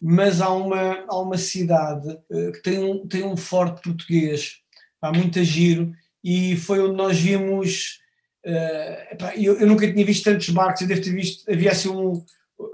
mas 0.00 0.40
há 0.40 0.50
uma, 0.50 1.04
há 1.08 1.18
uma 1.18 1.38
cidade 1.38 2.08
uh, 2.08 2.52
que 2.52 2.62
tem 2.62 2.78
um, 2.78 3.06
tem 3.06 3.24
um 3.24 3.36
forte 3.36 3.82
português, 3.82 4.56
há 5.00 5.12
muito 5.12 5.42
giro, 5.42 5.92
e 6.22 6.56
foi 6.56 6.80
onde 6.80 6.96
nós 6.96 7.18
vimos. 7.18 8.00
Uh, 8.44 9.12
epá, 9.12 9.36
eu, 9.36 9.58
eu, 9.60 9.66
nunca 9.68 9.90
tinha 9.90 10.04
visto 10.04 10.24
tantos 10.24 10.48
barcos, 10.48 10.82
eu 10.82 10.88
devo 10.88 11.00
ter 11.00 11.14
visto, 11.14 11.48
havia 11.48 11.70
assim 11.70 11.88
um, 11.88 12.24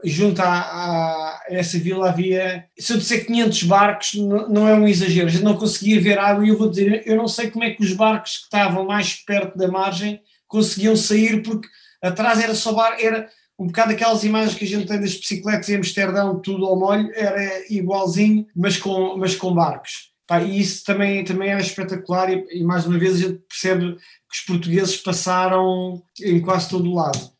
junto 0.04 0.40
a, 0.40 0.60
a, 0.60 1.42
essa 1.48 1.78
vila 1.78 2.08
havia, 2.08 2.64
se 2.78 2.92
eu 2.92 2.98
disser 2.98 3.26
500 3.26 3.62
barcos, 3.64 4.14
não, 4.14 4.48
não, 4.48 4.68
é 4.68 4.74
um 4.74 4.88
exagero, 4.88 5.26
a 5.26 5.30
gente 5.30 5.44
não 5.44 5.56
conseguia 5.56 6.00
ver 6.00 6.18
água 6.18 6.44
e 6.44 6.48
eu 6.48 6.58
vou 6.58 6.68
dizer, 6.68 7.02
eu 7.06 7.16
não 7.16 7.28
sei 7.28 7.50
como 7.50 7.64
é 7.64 7.70
que 7.70 7.82
os 7.82 7.92
barcos 7.92 8.38
que 8.38 8.44
estavam 8.44 8.86
mais 8.86 9.14
perto 9.14 9.56
da 9.56 9.68
margem 9.68 10.20
conseguiam 10.46 10.96
sair 10.96 11.42
porque 11.42 11.68
atrás 12.02 12.40
era 12.40 12.54
só 12.54 12.72
bar, 12.72 12.96
era 13.00 13.28
um 13.58 13.66
bocado 13.66 13.92
aquelas 13.92 14.22
imagens 14.22 14.56
que 14.56 14.64
a 14.64 14.68
gente 14.68 14.86
tem 14.86 15.00
das 15.00 15.16
bicicletas 15.16 15.68
em 15.68 15.76
Amsterdão, 15.76 16.40
tudo 16.40 16.64
ao 16.64 16.78
molho, 16.78 17.10
era 17.14 17.72
igualzinho, 17.72 18.46
mas 18.54 18.76
com, 18.76 19.16
mas 19.16 19.34
com 19.34 19.52
barcos. 19.52 20.12
Pá, 20.26 20.42
e 20.42 20.60
isso 20.60 20.84
também, 20.84 21.24
também 21.24 21.50
era 21.50 21.60
espetacular 21.60 22.30
e, 22.30 22.46
e 22.50 22.62
mais 22.62 22.86
uma 22.86 22.98
vez 22.98 23.14
a 23.14 23.28
gente 23.28 23.40
percebe 23.48 23.94
que 23.94 24.38
os 24.38 24.40
portugueses 24.46 24.96
passaram 24.98 26.02
em 26.20 26.40
quase 26.40 26.68
todo 26.68 26.88
o 26.88 26.94
lado. 26.94 27.37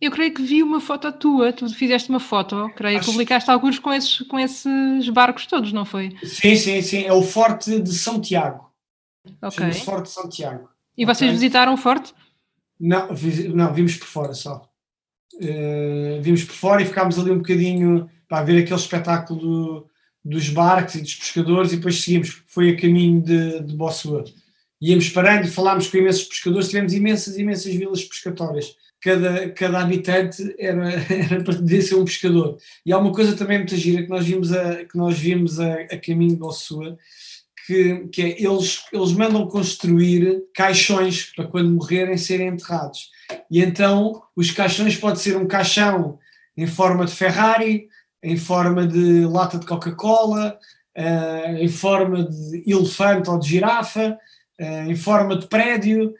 Eu 0.00 0.12
creio 0.12 0.32
que 0.32 0.42
vi 0.42 0.62
uma 0.62 0.80
foto 0.80 1.10
tua, 1.10 1.52
tu 1.52 1.68
fizeste 1.74 2.08
uma 2.08 2.20
foto, 2.20 2.70
creio 2.76 3.00
que 3.00 3.06
publicaste 3.06 3.50
alguns 3.50 3.80
com 3.80 3.92
esses, 3.92 4.20
com 4.22 4.38
esses 4.38 5.08
barcos 5.08 5.46
todos, 5.46 5.72
não 5.72 5.84
foi? 5.84 6.16
Sim, 6.22 6.54
sim, 6.54 6.80
sim. 6.82 7.02
É 7.02 7.12
o 7.12 7.22
Forte 7.22 7.80
de 7.80 7.92
São 7.92 8.20
Tiago. 8.20 8.70
Ok. 9.42 9.68
O 9.68 9.74
Forte 9.74 10.04
de 10.04 10.10
São 10.10 10.28
Tiago. 10.28 10.68
E 10.96 11.04
okay. 11.04 11.14
vocês 11.14 11.32
visitaram 11.32 11.74
o 11.74 11.76
Forte? 11.76 12.14
Não, 12.78 13.08
não, 13.54 13.74
vimos 13.74 13.96
por 13.96 14.06
fora 14.06 14.34
só. 14.34 14.68
Uh, 15.34 16.20
vimos 16.22 16.44
por 16.44 16.54
fora 16.54 16.82
e 16.82 16.86
ficámos 16.86 17.18
ali 17.18 17.32
um 17.32 17.38
bocadinho 17.38 18.08
para 18.28 18.44
ver 18.44 18.62
aquele 18.62 18.78
espetáculo 18.78 19.40
do, 19.40 19.90
dos 20.24 20.48
barcos 20.48 20.94
e 20.94 21.00
dos 21.00 21.14
pescadores 21.16 21.72
e 21.72 21.76
depois 21.76 22.00
seguimos, 22.00 22.42
foi 22.46 22.70
a 22.70 22.80
caminho 22.80 23.20
de, 23.20 23.62
de 23.62 23.74
Bossua. 23.74 24.24
Íamos 24.80 25.08
parando, 25.08 25.48
falámos 25.48 25.88
com 25.88 25.96
imensos 25.96 26.22
pescadores, 26.22 26.68
tivemos 26.68 26.92
imensas, 26.92 27.36
imensas 27.36 27.74
vilas 27.74 28.04
pescatórias 28.04 28.76
cada, 29.00 29.50
cada 29.50 29.80
habitante 29.80 30.54
era, 30.58 30.90
era 31.12 31.44
poder 31.44 31.82
ser 31.82 31.96
um 31.96 32.04
pescador. 32.04 32.56
E 32.84 32.92
há 32.92 32.98
uma 32.98 33.12
coisa 33.12 33.36
também 33.36 33.58
muito 33.58 33.76
gira 33.76 34.02
que 34.02 34.08
nós 34.08 34.26
vimos 34.26 34.52
a, 34.52 34.84
que 34.84 34.96
nós 34.96 35.18
vimos 35.18 35.60
a, 35.60 35.74
a 35.74 35.98
caminho 35.98 36.36
do 36.36 36.46
Ossua, 36.46 36.98
que, 37.66 38.08
que 38.12 38.22
é, 38.22 38.42
eles, 38.42 38.82
eles 38.92 39.12
mandam 39.12 39.46
construir 39.46 40.42
caixões 40.54 41.24
para 41.34 41.46
quando 41.46 41.70
morrerem 41.70 42.16
serem 42.16 42.48
enterrados. 42.48 43.10
E 43.50 43.60
então 43.60 44.22
os 44.34 44.50
caixões 44.50 44.96
pode 44.96 45.20
ser 45.20 45.36
um 45.36 45.46
caixão 45.46 46.18
em 46.56 46.66
forma 46.66 47.04
de 47.04 47.12
Ferrari, 47.12 47.88
em 48.22 48.36
forma 48.36 48.86
de 48.86 49.24
lata 49.26 49.58
de 49.58 49.66
Coca-Cola, 49.66 50.58
uh, 50.96 51.56
em 51.58 51.68
forma 51.68 52.24
de 52.24 52.64
elefante 52.66 53.30
ou 53.30 53.38
de 53.38 53.48
girafa, 53.48 54.18
em 54.58 54.96
forma 54.96 55.36
de 55.36 55.46
prédio, 55.46 56.14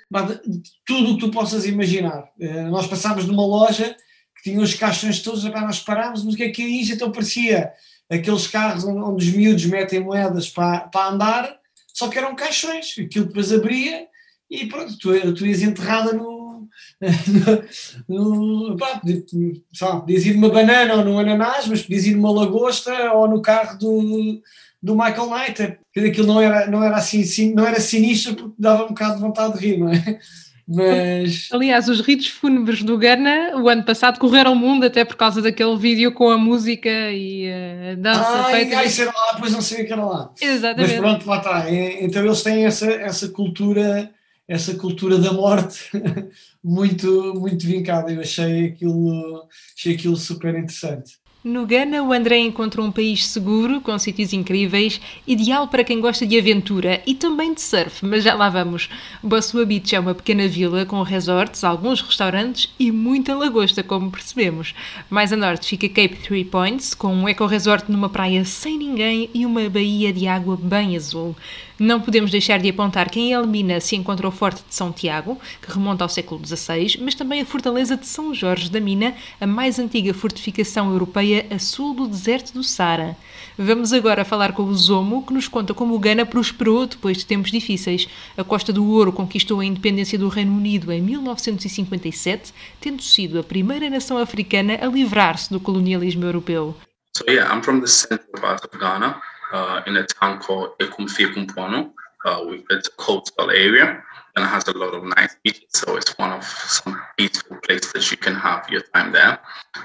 tudo 0.86 1.12
o 1.12 1.14
que 1.14 1.20
tu 1.20 1.30
possas 1.30 1.66
imaginar. 1.66 2.28
Eh, 2.40 2.62
nós 2.64 2.86
passámos 2.86 3.26
numa 3.26 3.44
loja 3.44 3.96
que 4.36 4.50
tinha 4.50 4.60
os 4.60 4.74
caixões 4.74 5.20
todos, 5.20 5.42
nós 5.42 5.80
parámos, 5.80 6.22
mas 6.22 6.34
o 6.34 6.36
que 6.36 6.44
é 6.44 6.50
que 6.50 6.62
é 6.62 6.66
isto? 6.66 6.94
Então 6.94 7.10
parecia 7.10 7.72
aqueles 8.08 8.46
carros 8.46 8.84
onde 8.84 9.24
os 9.24 9.34
miúdos 9.34 9.66
metem 9.66 10.00
moedas 10.00 10.48
para, 10.48 10.80
para 10.80 11.10
andar, 11.10 11.58
só 11.92 12.08
que 12.08 12.16
eram 12.16 12.36
caixões, 12.36 12.94
aquilo 12.98 13.26
depois 13.26 13.52
abria 13.52 14.06
e 14.48 14.66
pronto, 14.66 14.96
tu, 14.98 15.34
tu 15.34 15.44
ias 15.44 15.60
enterrada 15.60 16.12
no, 16.12 16.68
no, 18.08 18.68
no 18.70 18.76
pá, 18.76 19.00
podias 19.00 20.24
ir 20.24 20.34
numa 20.34 20.48
banana 20.48 20.94
ou 20.94 21.04
num 21.04 21.18
ananás, 21.18 21.66
mas 21.66 21.82
podias 21.82 22.06
ir 22.06 22.14
numa 22.14 22.30
lagosta 22.30 23.12
ou 23.12 23.28
no 23.28 23.42
carro 23.42 23.78
do, 23.78 24.40
do 24.82 24.94
Michael 24.94 25.30
Knight. 25.30 25.78
Aquilo 25.96 26.26
não 26.26 26.40
era, 26.40 26.66
não 26.70 26.82
era 26.82 26.96
assim, 26.96 27.54
não 27.54 27.66
era 27.66 27.80
sinistro 27.80 28.34
porque 28.34 28.54
dava 28.58 28.84
um 28.84 28.88
bocado 28.88 29.16
de 29.16 29.20
vontade 29.20 29.58
de 29.58 29.66
rir, 29.66 29.78
não 29.78 29.90
é? 29.90 30.18
Mas... 30.70 31.48
Aliás, 31.50 31.88
os 31.88 32.02
ritos 32.02 32.26
fúnebres 32.26 32.82
do 32.82 32.98
Ghana, 32.98 33.56
o 33.56 33.70
ano 33.70 33.82
passado, 33.84 34.18
correram 34.18 34.52
o 34.52 34.56
mundo 34.56 34.84
até 34.84 35.02
por 35.02 35.16
causa 35.16 35.40
daquele 35.40 35.74
vídeo 35.78 36.12
com 36.12 36.28
a 36.28 36.36
música 36.36 36.90
e 37.10 37.50
a 37.50 37.94
dança 37.94 38.20
ah, 38.20 38.44
feita. 38.50 38.78
Ah, 38.78 38.84
isso 38.84 39.00
era 39.00 39.10
lá, 39.10 39.32
depois 39.32 39.50
não 39.50 39.62
sabia 39.62 39.86
que 39.86 39.92
era 39.94 40.04
lá. 40.04 40.30
Exatamente. 40.38 41.00
Mas 41.00 41.00
pronto, 41.00 41.26
lá 41.26 41.38
está. 41.38 41.70
Então 41.70 42.22
eles 42.22 42.42
têm 42.42 42.66
essa, 42.66 42.86
essa 42.86 43.28
cultura 43.30 44.12
essa 44.48 44.74
cultura 44.76 45.18
da 45.18 45.30
morte 45.30 45.90
muito, 46.64 47.34
muito 47.34 47.66
vincada. 47.66 48.10
Eu 48.10 48.22
achei 48.22 48.68
aquilo, 48.68 49.46
achei 49.76 49.94
aquilo 49.94 50.16
super 50.16 50.54
interessante. 50.54 51.18
No 51.44 51.64
Ghana, 51.64 52.02
o 52.02 52.12
André 52.12 52.38
encontrou 52.38 52.84
um 52.84 52.90
país 52.90 53.24
seguro, 53.24 53.80
com 53.80 53.96
sítios 53.96 54.32
incríveis, 54.32 55.00
ideal 55.24 55.68
para 55.68 55.84
quem 55.84 56.00
gosta 56.00 56.26
de 56.26 56.36
aventura 56.36 57.00
e 57.06 57.14
também 57.14 57.54
de 57.54 57.60
surf, 57.60 58.04
mas 58.04 58.24
já 58.24 58.34
lá 58.34 58.50
vamos. 58.50 58.90
Bossua 59.22 59.64
Beach 59.64 59.94
é 59.94 60.00
uma 60.00 60.16
pequena 60.16 60.48
vila 60.48 60.84
com 60.84 61.00
resorts, 61.00 61.62
alguns 61.62 62.00
restaurantes 62.00 62.74
e 62.76 62.90
muita 62.90 63.36
lagosta, 63.36 63.84
como 63.84 64.10
percebemos. 64.10 64.74
Mais 65.08 65.32
a 65.32 65.36
norte 65.36 65.68
fica 65.68 65.88
Cape 65.88 66.16
Three 66.16 66.44
Points, 66.44 66.92
com 66.92 67.14
um 67.14 67.28
eco-resort 67.28 67.84
numa 67.88 68.08
praia 68.08 68.44
sem 68.44 68.76
ninguém 68.76 69.30
e 69.32 69.46
uma 69.46 69.70
baía 69.70 70.12
de 70.12 70.26
água 70.26 70.58
bem 70.60 70.96
azul. 70.96 71.36
Não 71.78 72.00
podemos 72.00 72.32
deixar 72.32 72.58
de 72.58 72.68
apontar 72.68 73.08
que 73.08 73.20
em 73.20 73.32
Elmina 73.32 73.78
se 73.80 73.94
encontra 73.94 74.26
o 74.26 74.32
Forte 74.32 74.64
de 74.68 74.74
São 74.74 74.90
Tiago, 74.90 75.38
que 75.62 75.70
remonta 75.70 76.04
ao 76.04 76.08
século 76.08 76.44
XVI, 76.44 76.98
mas 77.00 77.14
também 77.14 77.40
a 77.40 77.46
Fortaleza 77.46 77.96
de 77.96 78.04
São 78.04 78.34
Jorge 78.34 78.68
da 78.68 78.80
Mina, 78.80 79.14
a 79.40 79.46
mais 79.46 79.78
antiga 79.78 80.12
fortificação 80.12 80.90
europeia 80.90 81.46
a 81.50 81.58
sul 81.60 81.94
do 81.94 82.08
deserto 82.08 82.52
do 82.52 82.64
Sara. 82.64 83.16
Vamos 83.56 83.92
agora 83.92 84.24
falar 84.24 84.54
com 84.54 84.64
o 84.64 84.74
Zomo, 84.74 85.24
que 85.24 85.32
nos 85.32 85.46
conta 85.46 85.72
como 85.72 85.94
o 85.94 85.98
Ghana 86.00 86.26
prosperou 86.26 86.84
depois 86.84 87.16
de 87.16 87.26
tempos 87.26 87.52
difíceis. 87.52 88.08
A 88.36 88.42
Costa 88.42 88.72
do 88.72 88.84
Ouro 88.84 89.12
conquistou 89.12 89.60
a 89.60 89.64
independência 89.64 90.18
do 90.18 90.28
Reino 90.28 90.56
Unido 90.56 90.90
em 90.90 91.00
1957, 91.00 92.52
tendo 92.80 93.02
sido 93.02 93.38
a 93.38 93.44
primeira 93.44 93.88
nação 93.88 94.18
africana 94.18 94.78
a 94.82 94.86
livrar-se 94.86 95.48
do 95.48 95.60
colonialismo 95.60 96.24
europeu. 96.24 96.76
So 97.16 97.24
yeah, 97.28 97.52
I'm 97.52 97.62
from 97.62 97.80
the 97.80 97.86
central 97.86 98.40
part 98.40 98.64
of 98.64 98.78
Ghana. 98.78 99.20
Uh, 99.52 99.82
in 99.86 99.96
a 99.96 100.06
town 100.06 100.38
called 100.38 100.78
Ekumfi 100.78 101.32
Kumpono. 101.34 101.92
Uh, 102.24 102.58
it's 102.70 102.88
a 102.88 102.92
coastal 102.92 103.50
area 103.50 104.02
and 104.34 104.44
it 104.44 104.48
has 104.48 104.66
a 104.68 104.76
lot 104.76 104.94
of 104.94 105.04
nice 105.04 105.36
beaches. 105.42 105.68
So 105.70 105.96
it's 105.96 106.16
one 106.18 106.32
of 106.32 106.44
some 106.44 107.00
peaceful 107.16 107.56
places 107.58 107.92
that 107.92 108.10
you 108.10 108.16
can 108.16 108.34
have 108.34 108.68
your 108.70 108.82
time 108.94 109.12
there. 109.12 109.38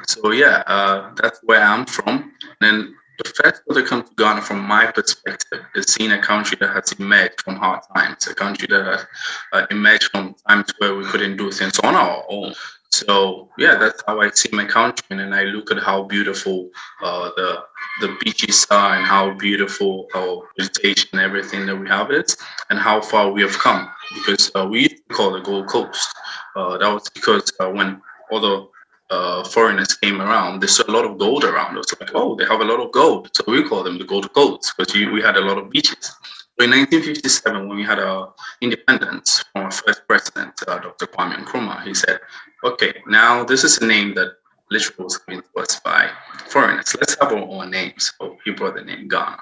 So 0.08 0.32
yeah, 0.32 0.64
uh, 0.68 1.14
that's 1.16 1.40
where 1.44 1.62
I'm 1.62 1.86
from. 1.86 2.32
And 2.42 2.62
then 2.62 2.96
the 3.18 3.26
first 3.26 3.62
that 3.68 3.86
come 3.86 4.04
to 4.04 4.14
Ghana, 4.16 4.42
from 4.42 4.62
my 4.62 4.92
perspective, 4.92 5.62
is 5.76 5.86
seeing 5.86 6.12
a 6.12 6.22
country 6.22 6.58
that 6.60 6.74
has 6.74 6.92
emerged 6.94 7.42
from 7.42 7.56
hard 7.56 7.82
times, 7.96 8.28
a 8.28 8.34
country 8.34 8.68
that 8.70 8.86
has 8.86 9.06
uh, 9.54 9.66
emerged 9.70 10.10
from 10.12 10.36
times 10.48 10.74
where 10.80 10.96
we 10.96 11.06
couldn't 11.06 11.38
do 11.38 11.52
things 11.52 11.80
on 11.80 11.96
our 11.96 12.24
own. 12.30 12.54
So 12.94 13.50
yeah, 13.58 13.76
that's 13.80 14.04
how 14.06 14.22
I 14.22 14.30
see 14.30 14.50
my 14.52 14.66
country, 14.66 15.18
and 15.18 15.34
I 15.34 15.46
look 15.46 15.72
at 15.72 15.82
how 15.82 16.04
beautiful 16.04 16.70
uh, 17.02 17.32
the 17.36 17.64
the 18.02 18.16
beaches 18.24 18.68
are, 18.70 18.96
and 18.96 19.04
how 19.04 19.34
beautiful 19.34 20.08
our 20.14 20.44
vegetation 20.60 21.10
and 21.14 21.22
everything 21.22 21.66
that 21.66 21.76
we 21.76 21.88
have 21.88 22.12
is, 22.12 22.38
and 22.70 22.78
how 22.78 23.02
far 23.02 23.32
we 23.32 23.42
have 23.42 23.58
come. 23.58 23.90
Because 24.14 24.52
uh, 24.56 24.68
we 24.70 24.82
used 24.82 24.98
to 25.10 25.16
call 25.16 25.32
the 25.32 25.40
Gold 25.40 25.70
Coast. 25.70 26.08
Uh, 26.56 26.78
that 26.78 26.94
was 26.94 27.10
because 27.10 27.52
uh, 27.60 27.70
when 27.72 28.00
other 28.32 28.66
uh, 29.10 29.44
foreigners 29.44 29.96
came 29.96 30.22
around, 30.22 30.60
they 30.60 30.68
saw 30.68 30.84
a 30.88 30.94
lot 30.94 31.04
of 31.04 31.18
gold 31.18 31.44
around 31.46 31.76
us. 31.80 32.00
Like, 32.00 32.12
oh, 32.14 32.36
they 32.36 32.46
have 32.46 32.62
a 32.62 32.66
lot 32.66 32.80
of 32.80 32.92
gold, 32.92 33.32
so 33.34 33.44
we 33.48 33.68
call 33.68 33.82
them 33.82 33.98
the 33.98 34.06
Gold 34.06 34.32
Coast 34.34 34.72
because 34.78 34.94
we 34.94 35.20
had 35.20 35.36
a 35.36 35.42
lot 35.42 35.58
of 35.58 35.72
beaches. 35.72 36.16
In 36.60 36.70
1957, 36.70 37.68
when 37.68 37.78
we 37.78 37.84
had 37.84 37.98
our 37.98 38.32
independence 38.62 39.44
from 39.52 39.64
our 39.64 39.72
first 39.72 40.04
president, 40.08 40.54
uh, 40.68 40.78
Dr. 40.78 41.08
Kwame 41.08 41.36
Nkrumah, 41.44 41.82
he 41.84 41.96
said, 41.96 42.20
okay, 42.64 43.02
now 43.08 43.44
this 43.44 43.64
is 43.64 43.78
a 43.80 43.86
name 43.86 44.14
that 44.16 44.34
literally 44.72 45.04
was 45.04 45.18
given 45.18 45.44
to 45.44 45.62
us 45.62 45.80
by 45.80 46.10
foreigners. 46.48 46.96
Let's 47.00 47.18
have 47.20 47.32
our 47.32 47.40
own 47.40 47.72
name. 47.72 47.94
So 47.98 48.38
he 48.44 48.52
brought 48.52 48.76
the 48.76 48.84
name 48.84 49.08
Ghana. 49.08 49.40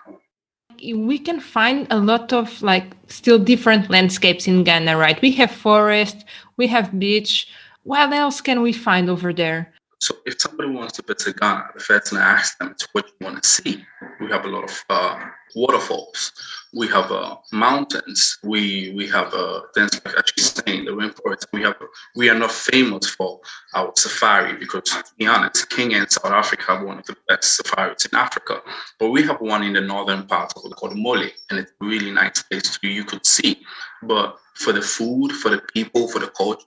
We 0.96 1.20
can 1.20 1.40
find 1.40 1.88
a 1.92 2.00
lot 2.00 2.34
of 2.34 2.62
like 2.62 2.92
still 3.08 3.38
different 3.38 3.90
landscapes 3.90 4.48
in 4.48 4.63
Ghana, 4.63 4.98
right? 4.98 5.22
We 5.22 5.32
have 5.34 5.51
forest, 5.51 6.25
we 6.58 6.68
have 6.68 6.98
beach. 6.98 7.48
What 7.84 8.12
else 8.13 8.42
can 8.42 8.62
we 8.62 8.74
find 8.74 9.10
over 9.10 9.34
there? 9.34 9.74
So 10.01 10.15
if 10.25 10.41
somebody 10.41 10.72
wants 10.72 10.93
to 10.93 11.03
visit 11.03 11.39
Ghana, 11.39 11.70
the 11.75 11.79
first 11.79 12.10
thing 12.10 12.17
I 12.17 12.31
ask 12.31 12.58
them 12.58 12.74
is 12.75 12.88
what 12.91 13.05
you 13.08 13.13
want 13.24 13.43
to 13.43 13.48
see. 13.48 13.86
We 14.20 14.31
have 14.31 14.46
a 14.46 14.48
lot 14.48 14.63
of 14.63 14.86
uh, 14.89 15.20
waterfalls. 15.55 16.31
We 16.74 16.88
have 16.88 17.12
uh, 17.12 17.36
mountains. 17.51 18.39
We 18.41 18.93
we 18.96 19.08
have 19.10 19.31
uh, 19.31 19.62
things 19.75 19.93
like 20.03 20.17
actually 20.17 20.43
saying 20.43 20.86
the 20.86 20.91
rainforest. 20.91 21.46
We 21.53 21.62
have 21.62 21.75
we 22.15 22.29
are 22.31 22.39
not 22.39 22.51
famous 22.51 23.12
for 23.12 23.41
our 23.75 23.91
safari 23.96 24.58
because 24.58 24.86
to 24.86 25.03
be 25.20 25.27
honest, 25.27 25.70
Kenya 25.70 25.98
and 25.98 26.12
South 26.12 26.31
Africa 26.31 26.63
have 26.70 26.84
one 26.84 26.98
of 26.98 27.05
the 27.05 27.15
best 27.27 27.58
safaris 27.58 28.05
in 28.05 28.17
Africa. 28.17 28.60
But 28.98 29.11
we 29.11 29.22
have 29.24 29.40
one 29.40 29.61
in 29.61 29.74
the 29.74 29.81
northern 29.81 30.25
part 30.25 30.51
of 30.55 30.64
called 30.77 30.98
Mole, 30.98 31.29
and 31.51 31.59
it's 31.59 31.74
a 31.79 31.85
really 31.85 32.09
nice 32.09 32.42
place 32.42 32.75
to 32.79 32.87
you 32.87 33.03
could 33.03 33.27
see. 33.27 33.61
But 34.01 34.35
for 34.55 34.74
the 34.74 34.81
food, 34.81 35.31
for 35.33 35.50
the 35.50 35.61
people, 35.75 36.07
for 36.07 36.18
the 36.18 36.29
culture, 36.29 36.66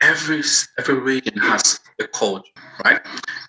every 0.00 0.42
every 0.78 0.98
region 0.98 1.36
has 1.36 1.80
culture, 2.08 2.52
right? 2.84 3.00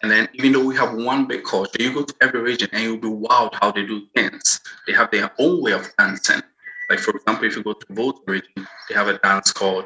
And 0.02 0.12
then 0.12 0.28
even 0.34 0.54
though 0.54 0.66
we 0.66 0.76
have 0.76 0.94
one 0.94 1.28
big 1.28 1.44
culture, 1.44 1.82
you 1.82 1.94
go 1.94 2.04
to 2.04 2.16
every 2.22 2.42
region 2.42 2.70
and 2.74 2.84
you'll 2.84 2.98
be 2.98 3.08
wowed 3.08 3.54
how 3.54 3.72
they 3.72 3.86
do 3.86 4.08
things. 4.16 4.62
They 4.88 4.94
have 4.94 5.12
their 5.12 5.32
own 5.40 5.62
way 5.62 5.74
of 5.74 5.90
dancing. 5.98 6.42
Like 6.90 7.00
for 7.00 7.12
example, 7.16 7.46
if 7.46 7.56
you 7.56 7.64
go 7.64 7.74
to 7.74 7.86
Volta 7.90 8.22
region, 8.28 8.68
they 8.90 8.96
have 8.96 9.08
a 9.08 9.18
dance 9.20 9.52
called 9.52 9.86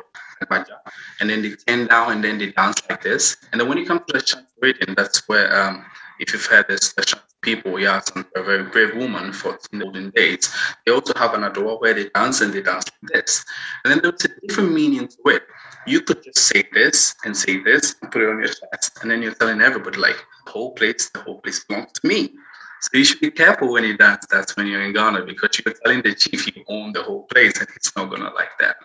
and 1.19 1.29
then 1.29 1.41
they 1.41 1.51
turn 1.51 1.87
down 1.87 2.11
and 2.11 2.23
then 2.23 2.37
they 2.37 2.51
dance 2.51 2.81
like 2.89 3.01
this. 3.01 3.37
And 3.51 3.59
then 3.59 3.67
when 3.67 3.77
you 3.77 3.85
come 3.85 3.99
to 3.99 4.13
the 4.13 4.19
Shanti 4.19 4.45
region, 4.61 4.93
that's 4.95 5.27
where 5.27 5.55
um, 5.59 5.85
if 6.19 6.33
you've 6.33 6.45
heard 6.45 6.67
this, 6.67 6.93
the 6.93 7.01
Shanti 7.01 7.21
people, 7.41 7.79
yeah, 7.79 7.99
some 7.99 8.25
a 8.35 8.43
very 8.43 8.63
brave 8.63 8.95
woman 8.95 9.31
for 9.31 9.57
in 9.71 9.79
the 9.79 9.85
olden 9.85 10.09
days. 10.11 10.53
They 10.85 10.91
also 10.91 11.13
have 11.15 11.33
an 11.33 11.43
adore 11.43 11.79
where 11.79 11.93
they 11.93 12.09
dance 12.09 12.41
and 12.41 12.53
they 12.53 12.61
dance 12.61 12.85
like 13.01 13.13
this. 13.13 13.45
And 13.83 13.91
then 13.91 13.99
there's 14.01 14.25
a 14.25 14.47
different 14.47 14.73
meaning 14.73 15.07
to 15.07 15.17
it 15.27 15.43
you 15.87 16.01
could 16.01 16.23
just 16.23 16.39
say 16.39 16.63
this 16.73 17.15
and 17.23 17.35
say 17.35 17.59
this 17.63 17.95
and 18.01 18.11
put 18.11 18.21
it 18.21 18.29
on 18.29 18.39
your 18.39 18.47
chest, 18.47 18.99
and 19.01 19.09
then 19.09 19.21
you're 19.21 19.33
telling 19.33 19.61
everybody 19.61 19.97
like 19.97 20.17
the 20.45 20.51
whole 20.51 20.73
place, 20.73 21.09
the 21.09 21.19
whole 21.21 21.39
place 21.39 21.63
belongs 21.63 21.91
to 21.93 22.07
me. 22.07 22.33
So 22.81 22.89
you 22.93 23.05
should 23.05 23.21
be 23.21 23.31
careful 23.31 23.71
when 23.71 23.83
you 23.83 23.97
dance. 23.97 24.25
That's 24.29 24.55
when 24.55 24.67
you're 24.67 24.83
in 24.83 24.93
Ghana 24.93 25.25
because 25.25 25.59
you're 25.59 25.73
telling 25.83 26.03
the 26.03 26.13
chief 26.13 26.45
you 26.55 26.63
own 26.67 26.93
the 26.93 27.01
whole 27.01 27.23
place, 27.23 27.59
and 27.59 27.67
he's 27.73 27.91
not 27.95 28.09
gonna 28.09 28.31
like 28.33 28.55
that. 28.59 28.75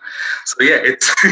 So 0.45 0.63
yeah, 0.63 0.79
it's 0.81 1.13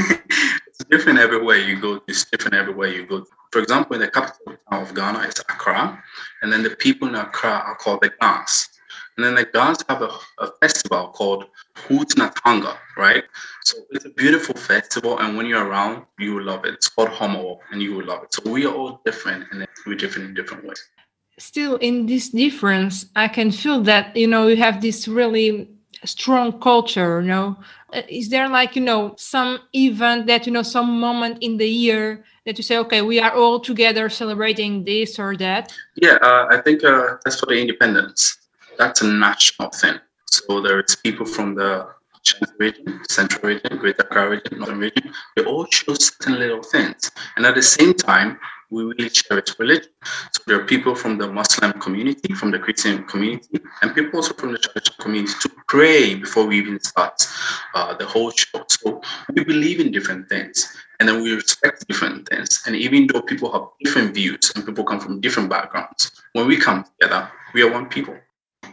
it's 0.68 0.84
different 0.90 1.20
everywhere 1.20 1.58
you 1.58 1.80
go. 1.80 2.02
It's 2.08 2.26
different 2.26 2.56
everywhere 2.56 2.90
you 2.90 3.08
go. 3.08 3.26
For 3.52 3.60
example, 3.62 3.96
in 3.96 4.02
the 4.02 4.10
capital 4.10 4.56
town 4.70 4.84
of 4.84 4.94
Ghana, 4.94 5.24
it's 5.24 5.40
Accra, 5.40 6.02
and 6.42 6.54
then 6.54 6.64
the 6.64 6.70
people 6.70 7.08
in 7.08 7.16
Accra 7.16 7.64
are 7.66 7.76
called 7.76 8.02
the 8.02 8.12
Gans. 8.22 8.70
And 9.18 9.26
then 9.26 9.36
the 9.36 9.46
Gans 9.46 9.84
have 9.90 10.02
a, 10.02 10.12
a 10.40 10.52
festival 10.62 11.10
called 11.10 11.46
Hootnatanga, 11.76 12.78
right? 12.98 13.24
So 13.64 13.78
it's 13.92 14.06
a 14.06 14.10
beautiful 14.10 14.56
festival, 14.56 15.20
and 15.20 15.36
when 15.36 15.46
you're 15.46 15.66
around, 15.66 16.06
you 16.18 16.36
will 16.36 16.44
love 16.44 16.66
it. 16.66 16.74
It's 16.76 16.90
called 16.90 17.10
Homo, 17.10 17.60
and 17.72 17.82
you 17.82 17.96
will 17.96 18.06
love 18.06 18.24
it. 18.24 18.34
So 18.34 18.50
we 18.50 18.66
are 18.66 18.74
all 18.74 19.02
different, 19.06 19.46
and 19.52 19.68
we're 19.86 19.96
different 19.96 20.30
in 20.30 20.34
different 20.34 20.66
ways. 20.66 20.82
Still, 21.38 21.76
in 21.78 22.06
this 22.06 22.30
difference, 22.30 23.08
I 23.16 23.28
can 23.28 23.52
feel 23.52 23.82
that 23.84 24.16
you 24.16 24.28
know 24.28 24.48
you 24.48 24.58
have 24.58 24.82
this 24.82 25.08
really 25.08 25.70
strong 26.06 26.60
culture. 26.60 27.22
You 27.22 27.28
know, 27.28 27.58
uh, 27.94 28.02
is 28.08 28.30
there 28.30 28.48
like 28.48 28.76
you 28.76 28.82
know 28.82 29.14
some 29.18 29.60
event 29.74 30.28
that 30.28 30.46
you 30.46 30.54
know 30.54 30.64
some 30.64 31.00
moment 31.00 31.40
in 31.42 31.58
the 31.58 31.68
year 31.68 32.24
that 32.46 32.58
you 32.58 32.64
say, 32.64 32.78
okay, 32.78 33.02
we 33.02 33.20
are 33.20 33.34
all 33.34 33.60
together 33.60 34.10
celebrating 34.10 34.84
this 34.84 35.20
or 35.20 35.36
that? 35.38 35.74
Yeah, 35.96 36.18
uh, 36.22 36.48
I 36.50 36.62
think 36.62 36.84
uh, 36.84 37.18
that's 37.24 37.40
for 37.40 37.48
the 37.48 37.60
independence. 37.60 38.41
That's 38.78 39.02
a 39.02 39.08
national 39.08 39.70
thing. 39.70 40.00
So 40.26 40.62
there 40.62 40.80
is 40.80 40.96
people 40.96 41.26
from 41.26 41.56
the 41.56 41.88
region, 42.58 43.02
Central 43.10 43.50
region, 43.50 43.78
Greater 43.78 44.04
Accra 44.04 44.30
region, 44.30 44.60
Northern 44.60 44.80
region. 44.80 45.14
They 45.36 45.44
all 45.44 45.66
show 45.72 45.94
certain 45.94 46.40
little 46.40 46.64
things, 46.64 47.12
and 47.36 47.46
at 47.46 47.56
the 47.56 47.62
same 47.62 47.94
time, 47.94 48.38
we 48.70 48.84
really 48.84 49.10
cherish 49.10 49.60
religion. 49.60 49.92
So 50.32 50.44
there 50.48 50.62
are 50.62 50.66
people 50.66 50.96
from 50.96 51.18
the 51.18 51.28
Muslim 51.28 51.74
community, 51.74 52.34
from 52.34 52.52
the 52.52 52.60
Christian 52.60 53.04
community, 53.04 53.60
and 53.82 53.94
people 53.94 54.18
also 54.20 54.34
from 54.34 54.54
the 54.54 54.60
church 54.60 54.98
community 54.98 55.34
to 55.42 55.52
pray 55.68 56.16
before 56.16 56.46
we 56.46 56.58
even 56.58 56.80
start 56.80 57.22
uh, 57.76 57.94
the 57.96 58.06
whole 58.06 58.32
show. 58.32 58.64
So 58.70 59.02
we 59.34 59.44
believe 59.44 59.82
in 59.82 59.92
different 59.92 60.30
things, 60.30 60.74
and 61.00 61.10
then 61.10 61.22
we 61.22 61.34
respect 61.34 61.86
different 61.88 62.30
things. 62.30 62.62
And 62.66 62.76
even 62.76 63.08
though 63.08 63.22
people 63.22 63.52
have 63.52 63.68
different 63.84 64.14
views 64.14 64.52
and 64.56 64.66
people 64.66 64.86
come 64.86 65.02
from 65.02 65.20
different 65.20 65.50
backgrounds, 65.50 66.12
when 66.34 66.48
we 66.48 66.56
come 66.56 66.86
together, 66.86 67.30
we 67.54 67.64
are 67.64 67.72
one 67.72 67.88
people. 67.90 68.16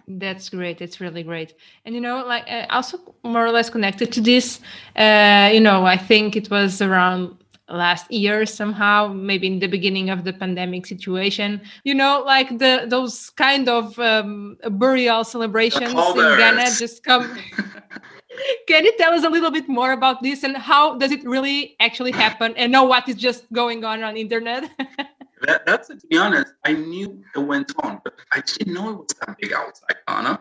That's 0.07 0.49
great. 0.49 0.81
It's 0.81 1.01
really 1.01 1.23
great. 1.23 1.55
And 1.85 1.95
you 1.95 2.01
know, 2.01 2.25
like 2.27 2.45
uh, 2.49 2.67
also 2.71 2.99
more 3.25 3.45
or 3.45 3.51
less 3.51 3.69
connected 3.71 4.11
to 4.13 4.21
this, 4.21 4.61
uh, 4.97 5.51
you 5.53 5.61
know, 5.61 5.85
I 5.85 5.97
think 5.97 6.35
it 6.37 6.51
was 6.51 6.81
around 6.81 7.37
last 7.69 8.11
year 8.11 8.47
somehow 8.47 9.09
maybe 9.09 9.47
in 9.47 9.59
the 9.59 9.67
beginning 9.67 10.09
of 10.09 10.25
the 10.25 10.33
pandemic 10.33 10.87
situation 10.87 11.61
you 11.85 11.95
know 11.95 12.23
like 12.25 12.49
the 12.59 12.87
those 12.89 13.29
kind 13.31 13.69
of 13.69 13.99
um, 13.99 14.57
burial 14.71 15.23
celebrations 15.23 15.93
in 15.93 16.39
ghana 16.39 16.65
just 16.79 17.05
come 17.05 17.25
can 18.67 18.87
you 18.87 18.97
tell 18.97 19.13
us 19.13 19.23
a 19.23 19.29
little 19.29 19.51
bit 19.51 19.69
more 19.69 19.93
about 19.93 20.23
this 20.23 20.45
and 20.45 20.57
how 20.57 20.97
does 20.97 21.13
it 21.13 21.23
really 21.25 21.77
actually 21.79 22.11
happen 22.11 22.55
and 22.57 22.73
know 22.73 22.85
what 22.85 23.07
is 23.07 23.17
just 23.17 23.45
going 23.53 23.85
on 23.85 24.03
on 24.03 24.17
internet 24.17 24.65
That, 25.47 25.67
that's 25.67 25.89
to 25.89 26.07
be 26.09 26.19
honest, 26.19 26.55
I 26.65 26.73
knew 26.73 27.23
it 27.35 27.39
went 27.39 27.73
on, 27.83 28.01
but 28.05 28.15
I 28.33 28.41
didn't 28.41 28.75
know 28.75 28.91
it 28.91 28.99
was 28.99 29.15
that 29.21 29.37
big 29.39 29.53
outside 29.53 29.97
Ghana. 30.07 30.41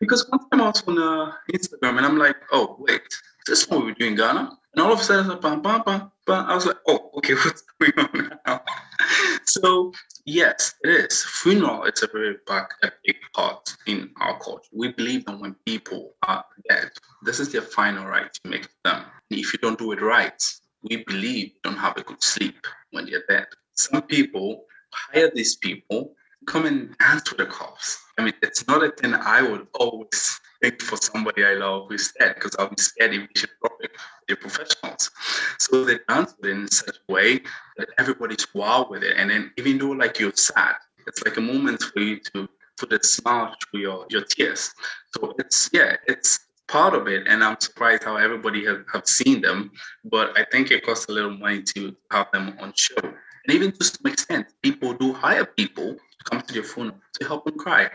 Because 0.00 0.28
one 0.28 0.40
time 0.50 0.60
I 0.60 0.66
was 0.68 0.82
on 0.86 0.98
uh, 0.98 1.32
Instagram 1.52 1.98
and 1.98 2.06
I'm 2.06 2.18
like, 2.18 2.36
oh, 2.52 2.76
wait, 2.78 3.02
this 3.46 3.62
is 3.62 3.68
what 3.68 3.84
we're 3.84 3.94
doing 3.94 4.16
Ghana? 4.16 4.56
And 4.74 4.82
all 4.82 4.92
of 4.92 5.00
a 5.00 5.02
sudden, 5.02 5.38
bam, 5.40 5.62
bam, 5.62 5.82
bam, 5.84 6.10
bam. 6.26 6.46
I 6.46 6.54
was 6.54 6.66
like, 6.66 6.78
oh, 6.88 7.10
okay, 7.18 7.34
what's 7.44 7.62
going 7.78 7.92
on 7.98 8.38
now? 8.46 8.60
so 9.44 9.92
yes, 10.24 10.74
it 10.82 10.90
is. 10.90 11.24
Funeral 11.24 11.84
is 11.84 12.02
a 12.02 12.08
very 12.08 12.36
big, 12.46 12.64
a 12.82 12.92
big 13.04 13.16
part 13.34 13.76
in 13.86 14.10
our 14.16 14.38
culture. 14.40 14.70
We 14.72 14.92
believe 14.92 15.26
that 15.26 15.38
when 15.38 15.54
people 15.66 16.14
are 16.22 16.44
dead, 16.68 16.90
this 17.22 17.40
is 17.40 17.52
their 17.52 17.62
final 17.62 18.06
right 18.06 18.32
to 18.32 18.50
make 18.50 18.68
them. 18.84 19.04
If 19.30 19.52
you 19.52 19.58
don't 19.60 19.78
do 19.78 19.92
it 19.92 20.00
right, 20.00 20.42
we 20.82 21.04
believe 21.04 21.46
you 21.46 21.60
don't 21.62 21.76
have 21.76 21.96
a 21.96 22.02
good 22.02 22.22
sleep 22.22 22.66
when 22.90 23.06
you're 23.06 23.22
dead. 23.28 23.46
Some 23.74 24.02
people 24.02 24.64
hire 24.92 25.30
these 25.34 25.56
people 25.56 26.14
come 26.46 26.66
and 26.66 26.96
dance 26.98 27.30
with 27.30 27.38
the 27.38 27.46
cops. 27.46 28.02
I 28.18 28.22
mean, 28.22 28.34
it's 28.42 28.66
not 28.68 28.84
a 28.84 28.90
thing 28.90 29.14
I 29.14 29.42
would 29.42 29.66
always 29.74 30.40
think 30.62 30.80
for 30.82 30.96
somebody 30.96 31.44
I 31.44 31.54
love 31.54 31.86
who's 31.88 32.12
dead 32.18 32.34
because 32.36 32.54
I'll 32.58 32.68
be 32.68 32.76
scared 32.78 33.14
if 33.14 33.28
they 33.28 33.40
should 33.40 33.50
it. 33.80 33.90
They're 34.26 34.36
professionals. 34.36 35.10
So 35.58 35.84
they 35.84 35.98
dance 36.08 36.34
with 36.38 36.50
it 36.50 36.56
in 36.56 36.68
such 36.68 36.96
a 37.08 37.12
way 37.12 37.40
that 37.76 37.88
everybody's 37.98 38.46
wild 38.54 38.90
with 38.90 39.02
it. 39.02 39.16
And 39.16 39.30
then 39.30 39.52
even 39.58 39.78
though 39.78 39.90
like 39.90 40.18
you're 40.18 40.32
sad, 40.34 40.76
it's 41.06 41.24
like 41.24 41.36
a 41.36 41.40
moment 41.40 41.82
for 41.82 42.00
you 42.00 42.20
to 42.34 42.48
put 42.78 42.92
a 42.92 43.02
smile 43.04 43.54
through 43.70 43.80
your, 43.80 44.06
your 44.10 44.24
tears. 44.24 44.72
So 45.16 45.34
it's 45.38 45.70
yeah, 45.72 45.96
it's 46.06 46.40
part 46.66 46.94
of 46.94 47.06
it 47.08 47.26
and 47.28 47.44
i'm 47.44 47.60
surprised 47.60 48.02
how 48.04 48.16
everybody 48.16 48.64
have, 48.64 48.86
have 48.90 49.06
seen 49.06 49.42
them 49.42 49.70
but 50.04 50.36
i 50.38 50.42
think 50.50 50.70
it 50.70 50.82
costs 50.82 51.06
a 51.10 51.12
little 51.12 51.36
money 51.36 51.62
to 51.62 51.94
have 52.10 52.26
them 52.32 52.56
on 52.58 52.72
show 52.74 52.96
and 53.46 53.54
even 53.54 53.72
to 53.72 53.84
some 53.84 54.06
extent 54.10 54.46
people 54.62 54.92
do 54.94 55.12
hire 55.12 55.44
people 55.44 55.94
to 55.94 56.24
come 56.24 56.40
to 56.42 56.54
their 56.54 56.62
funeral 56.62 56.96
to 57.12 57.26
help 57.26 57.44
them 57.44 57.58
cry 57.58 57.88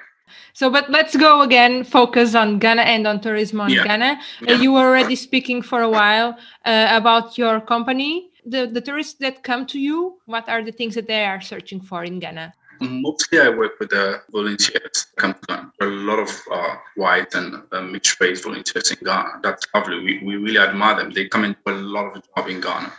So, 0.53 0.69
but 0.69 0.91
let's 0.91 1.15
go 1.17 1.41
again, 1.41 1.83
focus 1.83 2.35
on 2.35 2.59
Ghana 2.59 2.83
and 2.83 3.07
on 3.07 3.19
tourism 3.19 3.61
on 3.61 3.71
Yeah. 3.71 3.83
Ghana. 3.83 4.19
Uh, 4.47 4.53
you 4.53 4.71
were 4.73 4.85
already 4.85 5.15
speaking 5.15 5.63
for 5.63 5.81
a 5.81 5.89
while 5.89 6.37
uh, 6.65 6.87
about 6.91 7.37
your 7.37 7.59
company. 7.59 8.29
The, 8.45 8.67
the 8.67 8.81
tourists 8.81 9.17
that 9.25 9.41
come 9.41 9.65
to 9.73 9.79
you, 9.79 10.21
what 10.25 10.47
are 10.47 10.61
the 10.63 10.71
things 10.71 10.93
that 10.93 11.07
they 11.07 11.25
are 11.25 11.41
searching 11.41 11.81
for 11.81 12.03
in 12.03 12.19
Ghana? 12.19 12.53
Mostly, 12.81 13.39
I 13.41 13.49
work 13.49 13.79
with 13.79 13.89
the 13.89 14.21
volunteers. 14.31 15.07
Come 15.17 15.35
are 15.49 15.71
a 15.81 15.85
lot 15.85 16.19
of 16.19 16.41
uh, 16.51 16.75
white 16.95 17.33
and 17.35 17.61
uh, 17.71 17.81
mixed 17.81 18.19
race 18.21 18.41
volunteers 18.41 18.91
in 18.91 18.97
Ghana. 19.03 19.41
That's 19.43 19.65
lovely. 19.73 19.99
We, 19.99 20.23
we 20.23 20.35
really 20.37 20.59
admire 20.59 20.95
them. 20.95 21.11
They 21.11 21.27
come 21.27 21.43
do 21.43 21.71
a 21.71 21.73
lot 21.73 22.15
of 22.15 22.23
job 22.35 22.47
in 22.49 22.61
Ghana. 22.61 22.91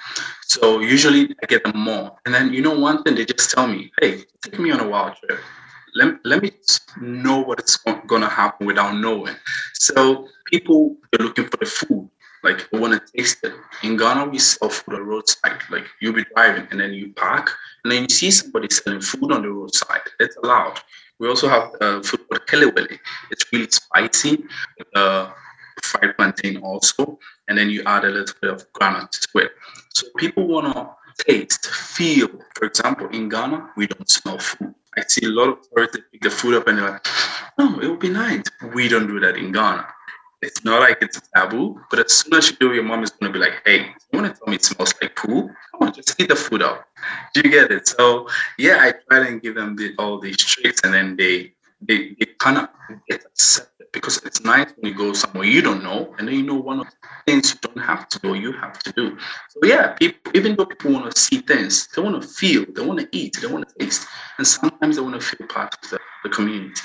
So 0.42 0.80
usually 0.80 1.34
I 1.42 1.46
get 1.46 1.64
them 1.64 1.78
more. 1.78 2.16
And 2.26 2.34
then 2.34 2.52
you 2.52 2.60
know 2.60 2.78
one 2.78 3.02
thing 3.02 3.14
they 3.14 3.24
just 3.24 3.50
tell 3.50 3.66
me, 3.66 3.90
hey, 4.00 4.24
take 4.42 4.58
me 4.58 4.70
on 4.70 4.80
a 4.80 4.88
wild 4.88 5.16
trip. 5.16 5.40
Let, 5.94 6.24
let 6.24 6.42
me 6.42 6.52
know 7.00 7.40
what 7.40 7.62
is 7.64 7.76
going 8.06 8.22
to 8.22 8.28
happen 8.28 8.66
without 8.66 8.94
knowing. 8.96 9.34
So 9.74 10.28
people 10.44 10.96
are 11.18 11.24
looking 11.24 11.46
for 11.46 11.56
the 11.56 11.66
food 11.66 12.10
like 12.42 12.68
they 12.70 12.78
want 12.78 12.94
to 12.94 13.12
taste 13.12 13.38
it. 13.42 13.52
In 13.82 13.96
Ghana, 13.96 14.26
we 14.26 14.38
sell 14.38 14.68
food 14.68 14.94
on 14.94 15.00
the 15.00 15.04
roadside. 15.04 15.60
Like 15.70 15.86
you'll 16.00 16.14
be 16.14 16.24
driving 16.34 16.66
and 16.70 16.80
then 16.80 16.92
you 16.92 17.12
park 17.12 17.56
and 17.84 17.92
then 17.92 18.02
you 18.02 18.08
see 18.08 18.30
somebody 18.30 18.68
selling 18.70 19.00
food 19.00 19.32
on 19.32 19.42
the 19.42 19.50
roadside. 19.50 20.02
It's 20.18 20.36
allowed. 20.36 20.80
We 21.18 21.28
also 21.28 21.48
have 21.48 21.70
uh, 21.80 22.02
food 22.02 22.26
called 22.28 22.46
kelewele. 22.46 22.98
It's 23.30 23.44
really 23.52 23.70
spicy, 23.70 24.44
uh, 24.94 25.30
fried 25.82 26.16
plantain 26.16 26.56
also, 26.58 27.18
and 27.48 27.58
then 27.58 27.68
you 27.68 27.82
add 27.84 28.04
a 28.04 28.08
little 28.08 28.34
bit 28.40 28.50
of 28.50 28.72
granite 28.72 29.12
to 29.12 29.38
it. 29.38 29.52
So 29.90 30.06
people 30.16 30.46
want 30.46 30.74
to 30.74 31.24
taste, 31.24 31.66
feel. 31.66 32.28
For 32.56 32.64
example, 32.64 33.08
in 33.08 33.28
Ghana, 33.28 33.72
we 33.76 33.86
don't 33.86 34.08
smell 34.08 34.38
food. 34.38 34.74
I 34.96 35.02
see 35.06 35.26
a 35.26 35.30
lot 35.30 35.48
of 35.50 35.58
tourists 35.68 35.96
that 35.96 36.10
pick 36.10 36.22
the 36.22 36.30
food 36.30 36.54
up 36.54 36.66
and 36.66 36.78
they're 36.78 36.90
like, 36.90 37.06
"Oh, 37.58 37.78
it 37.80 37.88
would 37.88 38.00
be 38.00 38.08
nice." 38.08 38.44
We 38.74 38.88
don't 38.88 39.06
do 39.06 39.20
that 39.20 39.36
in 39.36 39.52
Ghana. 39.52 39.86
It's 40.42 40.64
not 40.64 40.80
like 40.80 40.98
it's 41.02 41.20
taboo, 41.34 41.78
but 41.90 41.98
as 41.98 42.14
soon 42.14 42.34
as 42.34 42.50
you 42.50 42.56
do, 42.56 42.72
your 42.72 42.82
mom 42.82 43.02
is 43.02 43.10
going 43.10 43.30
to 43.30 43.38
be 43.38 43.44
like, 43.44 43.60
hey, 43.66 43.80
you 44.10 44.20
want 44.20 44.34
to 44.34 44.38
tell 44.38 44.48
me 44.48 44.56
it 44.56 44.64
smells 44.64 44.94
like 45.02 45.14
poo? 45.14 45.48
Come 45.48 45.80
on, 45.80 45.92
just 45.92 46.18
eat 46.18 46.30
the 46.30 46.36
food 46.36 46.62
out. 46.62 46.84
Do 47.34 47.42
you 47.44 47.50
get 47.50 47.70
it? 47.70 47.86
So, 47.88 48.26
yeah, 48.56 48.78
I 48.80 48.94
try 49.08 49.26
and 49.26 49.42
give 49.42 49.54
them 49.54 49.76
the, 49.76 49.94
all 49.98 50.18
these 50.18 50.38
tricks 50.38 50.80
and 50.82 50.94
then 50.94 51.16
they, 51.16 51.52
they, 51.82 52.16
they 52.18 52.26
kind 52.38 52.56
of 52.56 52.68
get 53.06 53.22
accepted 53.26 53.86
because 53.92 54.18
it's 54.24 54.42
nice 54.42 54.72
when 54.76 54.92
you 54.92 54.96
go 54.96 55.12
somewhere 55.12 55.44
you 55.44 55.60
don't 55.60 55.82
know 55.82 56.14
and 56.18 56.28
then 56.28 56.34
you 56.34 56.42
know 56.42 56.54
one 56.54 56.80
of 56.80 56.86
the 56.86 57.08
things 57.26 57.52
you 57.52 57.58
don't 57.60 57.84
have 57.84 58.08
to 58.08 58.18
do, 58.20 58.34
you 58.34 58.52
have 58.52 58.78
to 58.78 58.92
do. 58.92 59.18
So, 59.50 59.60
yeah, 59.64 59.88
people, 59.88 60.32
even 60.34 60.56
though 60.56 60.64
people 60.64 60.92
want 60.92 61.14
to 61.14 61.20
see 61.20 61.40
things, 61.42 61.86
they 61.88 62.00
want 62.00 62.20
to 62.22 62.26
feel, 62.26 62.64
they 62.74 62.84
want 62.84 63.00
to 63.00 63.08
eat, 63.12 63.36
they 63.42 63.46
want 63.46 63.68
to 63.68 63.74
taste, 63.78 64.06
and 64.38 64.46
sometimes 64.46 64.96
they 64.96 65.02
want 65.02 65.20
to 65.20 65.26
feel 65.26 65.46
part 65.48 65.74
of 65.74 65.90
the, 65.90 65.98
the 66.22 66.30
community. 66.30 66.80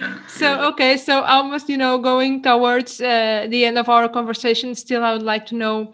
Yeah, 0.00 0.18
So, 0.26 0.60
okay, 0.72 0.96
so 0.96 1.22
almost, 1.22 1.68
you 1.68 1.76
know, 1.76 1.98
going 1.98 2.42
towards 2.42 3.00
uh, 3.00 3.46
the 3.48 3.64
end 3.64 3.78
of 3.78 3.88
our 3.88 4.08
conversation, 4.08 4.74
still, 4.74 5.04
I 5.04 5.12
would 5.12 5.22
like 5.22 5.46
to 5.46 5.54
know 5.54 5.92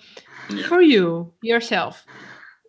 Yeah. 0.48 0.66
for 0.68 0.80
you, 0.82 1.32
yourself, 1.42 2.06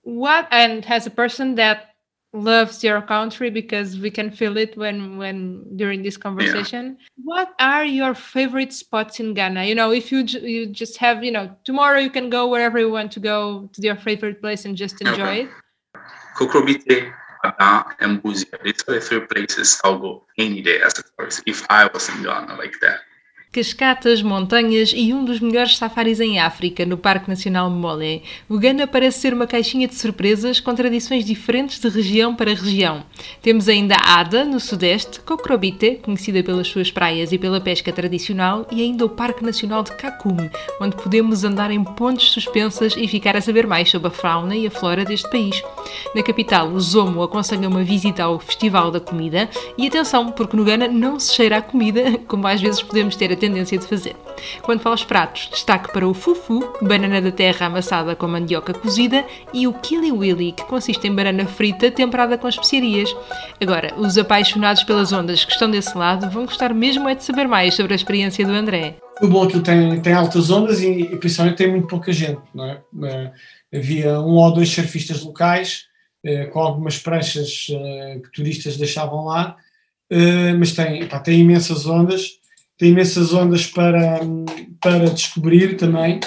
what, 0.03 0.47
and 0.51 0.85
as 0.85 1.07
a 1.07 1.11
person 1.11 1.55
that 1.55 1.95
loves 2.33 2.83
your 2.83 3.01
country 3.01 3.49
because 3.49 3.99
we 3.99 4.09
can 4.11 4.31
feel 4.31 4.55
it 4.57 4.77
when 4.77 5.17
when 5.17 5.65
during 5.75 6.01
this 6.01 6.15
conversation 6.15 6.97
what 7.23 7.53
are 7.59 7.83
your 7.83 8.13
favorite 8.15 8.71
spots 8.71 9.19
in 9.19 9.33
ghana? 9.33 9.65
You 9.65 9.75
know 9.75 9.91
if 9.91 10.11
you 10.11 10.19
you 10.23 10.67
just 10.67 10.97
have 10.97 11.23
you 11.25 11.31
know 11.31 11.55
tomorrow 11.65 11.99
you 11.99 12.09
can 12.09 12.29
go 12.29 12.47
wherever 12.47 12.79
you 12.79 12.89
want 12.89 13.11
to 13.13 13.19
go 13.19 13.69
to 13.73 13.81
your 13.81 13.97
favorite 13.97 14.39
place 14.41 14.63
and 14.65 14.77
just 14.77 15.01
enjoy 15.01 15.23
Okay. 15.23 15.41
it. 15.43 15.49
Kokrobite, 16.35 17.13
Ada, 17.43 17.95
and 17.99 18.21
Buzia. 18.23 18.61
These 18.63 18.83
are 18.87 18.93
the 18.95 19.01
three 19.01 19.21
places 19.21 19.81
I'll 19.83 19.99
go 19.99 20.23
any 20.37 20.61
day 20.61 20.81
as 20.81 20.97
a 20.99 21.03
tourist 21.03 21.43
if 21.45 21.65
I 21.69 21.87
was 21.87 22.09
in 22.09 22.23
Ghana 22.23 22.55
like 22.55 22.75
that. 22.81 22.99
Cascatas, 23.53 24.21
montanhas 24.21 24.93
e 24.95 25.13
um 25.13 25.25
dos 25.25 25.41
melhores 25.41 25.77
safaris 25.77 26.21
em 26.21 26.39
África, 26.39 26.85
no 26.85 26.97
Parque 26.97 27.29
Nacional 27.29 27.69
Mole. 27.69 28.23
O 28.47 28.57
Ghana 28.57 28.87
parece 28.87 29.19
ser 29.19 29.33
uma 29.33 29.45
caixinha 29.45 29.89
de 29.89 29.95
surpresas 29.95 30.61
com 30.61 30.73
tradições 30.73 31.25
diferentes 31.25 31.77
de 31.77 31.89
região 31.89 32.33
para 32.33 32.53
região. 32.53 33.03
Temos 33.41 33.67
ainda 33.67 33.97
Ada, 34.05 34.45
no 34.45 34.57
sudeste, 34.57 35.19
Kokrobite, 35.19 35.99
conhecida 36.01 36.41
pelas 36.41 36.69
suas 36.69 36.89
praias 36.89 37.33
e 37.33 37.37
pela 37.37 37.59
pesca 37.59 37.91
tradicional, 37.91 38.65
e 38.71 38.81
ainda 38.81 39.03
o 39.03 39.09
Parque 39.09 39.43
Nacional 39.43 39.83
de 39.83 39.97
Kakum, 39.97 40.37
onde 40.79 40.95
podemos 40.95 41.43
andar 41.43 41.71
em 41.71 41.83
pontes 41.83 42.29
suspensas 42.29 42.95
e 42.95 43.05
ficar 43.05 43.35
a 43.35 43.41
saber 43.41 43.67
mais 43.67 43.91
sobre 43.91 44.07
a 44.07 44.11
fauna 44.11 44.55
e 44.55 44.65
a 44.65 44.71
flora 44.71 45.03
deste 45.03 45.29
país. 45.29 45.61
Na 46.15 46.23
capital, 46.23 46.69
o 46.69 46.79
Zomo 46.79 47.21
aconselha 47.21 47.67
uma 47.67 47.83
visita 47.83 48.23
ao 48.23 48.39
Festival 48.39 48.91
da 48.91 49.01
Comida 49.01 49.49
e 49.77 49.87
atenção, 49.87 50.31
porque 50.31 50.55
no 50.55 50.63
Ghana 50.63 50.87
não 50.87 51.19
se 51.19 51.33
cheira 51.33 51.57
a 51.57 51.61
comida, 51.61 52.17
como 52.29 52.47
às 52.47 52.61
vezes 52.61 52.81
podemos 52.81 53.17
ter 53.17 53.33
a 53.33 53.40
tendência 53.41 53.77
de 53.77 53.85
fazer. 53.85 54.15
Quanto 54.61 54.87
aos 54.87 55.03
pratos, 55.03 55.49
destaque 55.51 55.91
para 55.91 56.07
o 56.07 56.13
fufu, 56.13 56.73
banana 56.81 57.21
da 57.21 57.31
terra 57.31 57.65
amassada 57.65 58.15
com 58.15 58.27
mandioca 58.27 58.73
cozida, 58.73 59.25
e 59.53 59.67
o 59.67 59.73
kili-willy, 59.73 60.53
que 60.53 60.63
consiste 60.63 61.07
em 61.07 61.13
banana 61.13 61.45
frita 61.45 61.91
temperada 61.91 62.37
com 62.37 62.47
especiarias. 62.47 63.13
Agora, 63.59 63.93
os 63.97 64.17
apaixonados 64.17 64.83
pelas 64.83 65.11
ondas 65.11 65.43
que 65.43 65.51
estão 65.51 65.69
desse 65.69 65.97
lado 65.97 66.29
vão 66.29 66.45
gostar 66.45 66.73
mesmo 66.73 67.09
é 67.09 67.15
de 67.15 67.23
saber 67.23 67.47
mais 67.47 67.73
sobre 67.73 67.93
a 67.93 67.95
experiência 67.95 68.45
do 68.45 68.53
André. 68.53 68.95
O 69.21 69.27
bom 69.27 69.43
aquilo 69.43 69.61
tem, 69.61 70.01
tem 70.01 70.13
altas 70.13 70.49
ondas 70.49 70.81
e, 70.81 71.01
e 71.01 71.17
principalmente 71.17 71.57
tem 71.57 71.69
muito 71.69 71.87
pouca 71.87 72.11
gente, 72.11 72.41
não 72.53 72.65
é? 72.65 72.81
Eh, 73.03 73.31
havia 73.73 74.19
um 74.19 74.35
ou 74.35 74.51
dois 74.51 74.69
surfistas 74.69 75.23
locais 75.23 75.85
eh, 76.23 76.45
com 76.45 76.59
algumas 76.59 76.97
pranchas 76.97 77.67
eh, 77.69 78.19
que 78.23 78.31
turistas 78.31 78.77
deixavam 78.77 79.25
lá, 79.25 79.57
mas 80.59 80.73
tem, 80.73 81.07
pá, 81.07 81.19
tem 81.19 81.39
imensas 81.39 81.85
ondas, 81.85 82.40
tem 82.81 82.89
imensas 82.89 83.31
ondas 83.31 83.67
para, 83.67 84.21
para 84.81 85.11
descobrir 85.11 85.77
também. 85.77 86.19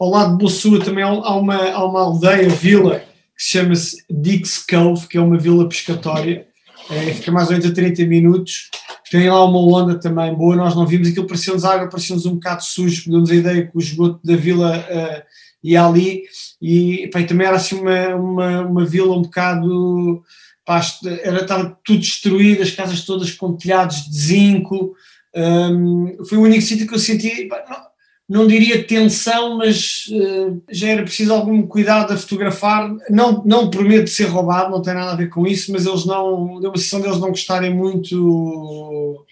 Ao 0.00 0.08
lado 0.08 0.30
de 0.30 0.38
Bossua 0.38 0.78
também 0.78 1.02
há 1.02 1.10
uma, 1.10 1.56
há 1.56 1.84
uma 1.84 2.00
aldeia, 2.00 2.48
vila, 2.48 3.00
que 3.36 3.42
se 3.42 3.58
chama-se 3.58 4.04
Dix 4.08 4.64
Cove, 4.64 5.08
que 5.08 5.18
é 5.18 5.20
uma 5.20 5.36
vila 5.36 5.68
pescatória, 5.68 6.46
eh, 6.88 7.14
fica 7.14 7.32
mais 7.32 7.48
ou 7.48 7.54
menos 7.54 7.68
a 7.68 7.74
30 7.74 8.06
minutos, 8.06 8.70
tem 9.10 9.28
lá 9.28 9.44
uma 9.44 9.58
onda 9.58 9.98
também 9.98 10.32
boa, 10.32 10.54
nós 10.54 10.76
não 10.76 10.86
vimos 10.86 11.08
aquilo, 11.08 11.26
parecia-nos 11.26 11.64
água, 11.64 11.88
parecia-nos 11.88 12.24
um 12.24 12.34
bocado 12.34 12.62
sujo, 12.62 13.10
deu-nos 13.10 13.32
a 13.32 13.34
ideia 13.34 13.66
que 13.66 13.76
o 13.76 13.80
esgoto 13.80 14.20
da 14.22 14.36
vila 14.36 14.76
eh, 14.76 15.24
ia 15.60 15.84
ali, 15.84 16.22
e, 16.62 17.10
pá, 17.12 17.20
também 17.24 17.48
era 17.48 17.56
assim 17.56 17.80
uma, 17.80 18.14
uma, 18.14 18.60
uma 18.60 18.84
vila 18.84 19.16
um 19.16 19.22
bocado, 19.22 20.22
pá, 20.64 20.80
era, 21.24 21.40
estava 21.40 21.76
tudo 21.84 21.98
destruído, 21.98 22.62
as 22.62 22.70
casas 22.70 23.04
todas 23.04 23.32
com 23.32 23.56
telhados 23.56 24.08
de 24.08 24.16
zinco, 24.16 24.94
hum, 25.36 26.16
foi 26.28 26.38
o 26.38 26.42
único 26.42 26.62
sítio 26.62 26.86
que 26.86 26.94
eu 26.94 26.98
senti, 26.98 27.48
não, 27.48 27.84
não 28.28 28.46
diria 28.46 28.86
tensão, 28.86 29.58
mas 29.58 30.04
eh, 30.10 30.56
já 30.70 30.88
era 30.88 31.02
preciso 31.02 31.32
algum 31.34 31.66
cuidado 31.66 32.12
a 32.12 32.16
fotografar, 32.16 32.90
não, 33.10 33.44
não 33.44 33.70
por 33.70 33.84
medo 33.84 34.04
de 34.04 34.10
ser 34.10 34.26
roubado, 34.26 34.70
não 34.70 34.80
tem 34.80 34.94
nada 34.94 35.12
a 35.12 35.16
ver 35.16 35.28
com 35.28 35.46
isso, 35.46 35.70
mas 35.72 35.84
eles 35.84 36.06
não, 36.06 36.58
deu 36.60 36.70
uma 36.70 36.76
sensação 36.78 37.00
deles 37.00 37.20
não 37.20 37.28
gostarem 37.28 37.74
muito 37.74 39.26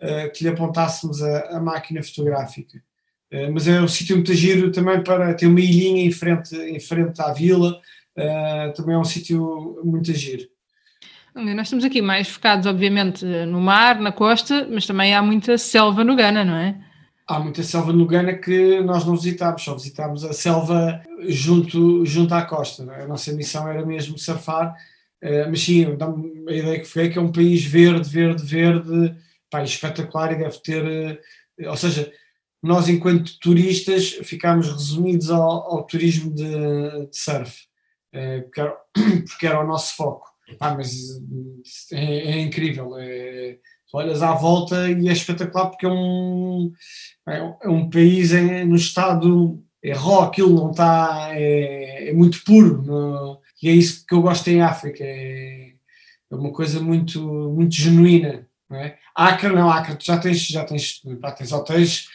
eh, 0.00 0.28
que 0.30 0.44
lhe 0.44 0.50
apontássemos 0.50 1.22
a, 1.22 1.56
a 1.56 1.60
máquina 1.60 2.02
fotográfica. 2.02 2.82
Eh, 3.30 3.50
mas 3.50 3.68
é 3.68 3.80
um 3.80 3.88
sítio 3.88 4.16
muito 4.16 4.32
giro 4.34 4.72
também 4.72 5.02
para 5.02 5.34
ter 5.34 5.46
uma 5.46 5.60
ilhinha 5.60 6.04
em 6.04 6.10
frente, 6.12 6.56
em 6.56 6.80
frente 6.80 7.20
à 7.20 7.32
vila, 7.32 7.78
também 8.76 8.94
é 8.94 8.98
um 8.98 9.04
sítio 9.04 9.80
muito 9.84 10.12
giro. 10.12 10.46
Nós 11.34 11.66
estamos 11.66 11.84
aqui 11.84 12.02
mais 12.02 12.28
focados, 12.28 12.66
obviamente, 12.66 13.24
no 13.24 13.60
mar, 13.60 14.00
na 14.00 14.12
costa, 14.12 14.66
mas 14.70 14.86
também 14.86 15.14
há 15.14 15.22
muita 15.22 15.56
selva 15.56 16.02
no 16.02 16.16
Ghana, 16.16 16.44
não 16.44 16.56
é? 16.56 16.76
Há 17.26 17.38
muita 17.38 17.62
selva 17.62 17.92
no 17.92 18.06
Ghana 18.06 18.34
que 18.34 18.80
nós 18.80 19.04
não 19.04 19.14
visitámos, 19.14 19.62
só 19.62 19.74
visitámos 19.74 20.24
a 20.24 20.32
selva 20.32 21.00
junto, 21.28 22.04
junto 22.04 22.34
à 22.34 22.42
costa. 22.42 22.82
é? 22.92 23.04
A 23.04 23.06
nossa 23.06 23.32
missão 23.32 23.68
era 23.68 23.86
mesmo 23.86 24.18
surfar, 24.18 24.74
Uh, 25.22 25.50
mas 25.50 25.60
sim, 25.60 25.84
a 25.84 26.52
ideia 26.52 26.80
que 26.80 26.86
foi 26.86 27.10
que 27.10 27.18
é 27.18 27.20
um 27.20 27.30
país 27.30 27.62
verde, 27.62 28.08
verde, 28.08 28.42
verde, 28.42 29.14
pá, 29.50 29.62
espetacular 29.62 30.32
e 30.32 30.38
deve 30.38 30.58
ter, 30.60 31.20
uh, 31.62 31.68
ou 31.68 31.76
seja, 31.76 32.10
nós 32.62 32.88
enquanto 32.88 33.38
turistas 33.38 34.12
ficámos 34.24 34.68
resumidos 34.68 35.30
ao, 35.30 35.42
ao 35.42 35.86
turismo 35.86 36.34
de, 36.34 37.06
de 37.06 37.16
surf, 37.16 37.66
uh, 38.14 38.42
porque, 38.44 38.60
era, 38.60 38.76
porque, 39.28 39.46
era, 39.46 39.60
o 39.60 39.66
nosso 39.66 39.94
foco. 39.94 40.29
Ah, 40.58 40.74
mas 40.74 40.90
é, 41.92 42.04
é 42.04 42.40
incrível, 42.40 42.96
é, 42.98 43.58
olhas 43.92 44.22
à 44.22 44.32
volta 44.32 44.90
e 44.90 45.08
é 45.08 45.12
espetacular 45.12 45.68
porque 45.70 45.86
é 45.86 45.88
um, 45.88 46.72
é 47.26 47.68
um 47.68 47.88
país 47.88 48.32
em, 48.32 48.64
no 48.64 48.76
estado 48.76 49.62
é 49.82 49.92
raw, 49.92 50.22
aquilo 50.22 50.54
não 50.54 50.70
está, 50.70 51.30
é, 51.32 52.10
é 52.10 52.12
muito 52.12 52.44
puro, 52.44 53.40
e 53.62 53.68
é 53.68 53.72
isso 53.72 54.04
que 54.06 54.14
eu 54.14 54.22
gosto 54.22 54.48
em 54.48 54.60
África, 54.60 55.02
é, 55.02 55.72
é 56.30 56.34
uma 56.34 56.52
coisa 56.52 56.80
muito, 56.80 57.20
muito 57.50 57.74
genuína. 57.74 58.46
Não 58.68 58.78
é? 58.78 58.96
Acre 59.14 59.52
não, 59.52 59.68
Acre 59.70 59.96
tu 59.96 60.04
já 60.04 60.18
tens, 60.18 60.46
já 60.46 60.64
tens, 60.64 61.02
pá, 61.20 61.32
tens 61.32 61.50
hotéis, 61.50 62.06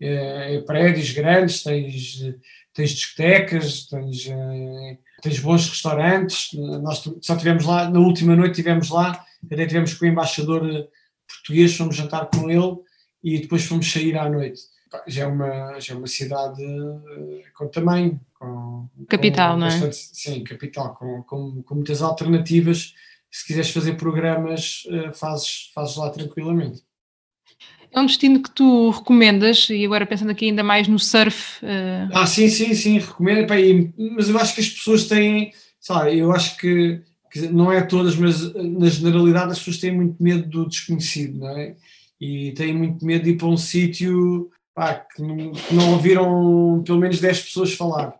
é, 0.00 0.54
é, 0.54 0.60
prédios 0.62 1.12
grandes, 1.12 1.62
tens, 1.62 2.34
tens 2.72 2.90
discotecas, 2.90 3.86
tens, 3.86 4.26
é, 4.28 4.98
tens 5.20 5.38
bons 5.40 5.68
restaurantes, 5.68 6.50
nós 6.82 7.02
só 7.20 7.36
tivemos 7.36 7.64
lá, 7.64 7.88
na 7.90 7.98
última 7.98 8.36
noite 8.36 8.56
tivemos 8.56 8.90
lá, 8.90 9.24
até 9.44 9.66
tivemos 9.66 9.94
com 9.94 10.04
o 10.04 10.08
embaixador 10.08 10.88
português, 11.26 11.76
fomos 11.76 11.96
jantar 11.96 12.26
com 12.26 12.50
ele 12.50 12.76
e 13.22 13.40
depois 13.40 13.64
fomos 13.64 13.90
sair 13.90 14.16
à 14.16 14.28
noite 14.28 14.60
já 15.06 15.24
é 15.24 15.26
uma, 15.26 15.80
já 15.80 15.94
é 15.94 15.96
uma 15.96 16.06
cidade 16.06 16.62
eh, 16.62 17.42
com 17.54 17.68
tamanho. 17.68 18.20
Com, 18.38 18.88
capital, 19.08 19.54
com 19.54 19.60
não 19.60 19.66
é? 19.66 19.92
Sim, 19.92 20.44
capital, 20.44 20.94
com, 20.94 21.22
com, 21.22 21.62
com, 21.62 21.74
muitas 21.74 22.02
alternativas. 22.02 22.94
Se 23.30 23.46
quiseres 23.46 23.70
fazer 23.70 23.94
programas, 23.94 24.84
eh, 24.90 25.12
fazes, 25.12 25.70
fazes 25.74 25.96
lá 25.96 26.10
tranquilamente. 26.10 26.82
É 27.92 28.00
um 28.00 28.06
destino 28.06 28.42
que 28.42 28.50
tu 28.50 28.90
recomendas, 28.90 29.68
e 29.70 29.84
agora 29.84 30.06
pensando 30.06 30.30
aqui 30.30 30.46
ainda 30.46 30.62
mais 30.62 30.86
no 30.86 30.98
surf. 30.98 31.64
Uh... 31.64 32.10
Ah, 32.12 32.26
sim, 32.26 32.48
sim, 32.48 32.74
sim, 32.74 32.98
recomendo. 32.98 33.46
Mas 34.14 34.28
eu 34.28 34.38
acho 34.38 34.54
que 34.54 34.60
as 34.60 34.68
pessoas 34.68 35.06
têm, 35.06 35.52
sabe, 35.80 36.18
eu 36.18 36.32
acho 36.32 36.56
que, 36.58 37.00
não 37.50 37.72
é 37.72 37.80
todas, 37.82 38.16
mas 38.16 38.54
na 38.54 38.88
generalidade 38.88 39.52
as 39.52 39.58
pessoas 39.58 39.78
têm 39.78 39.94
muito 39.94 40.22
medo 40.22 40.48
do 40.48 40.68
desconhecido, 40.68 41.38
não 41.38 41.48
é? 41.48 41.76
E 42.20 42.52
têm 42.52 42.76
muito 42.76 43.04
medo 43.04 43.24
de 43.24 43.30
ir 43.30 43.36
para 43.36 43.46
um 43.46 43.56
sítio 43.56 44.50
que, 45.14 45.22
não, 45.22 45.52
que 45.52 45.74
não 45.74 45.92
ouviram 45.92 46.82
pelo 46.84 46.98
menos 46.98 47.20
10 47.20 47.42
pessoas 47.42 47.72
falar. 47.72 48.14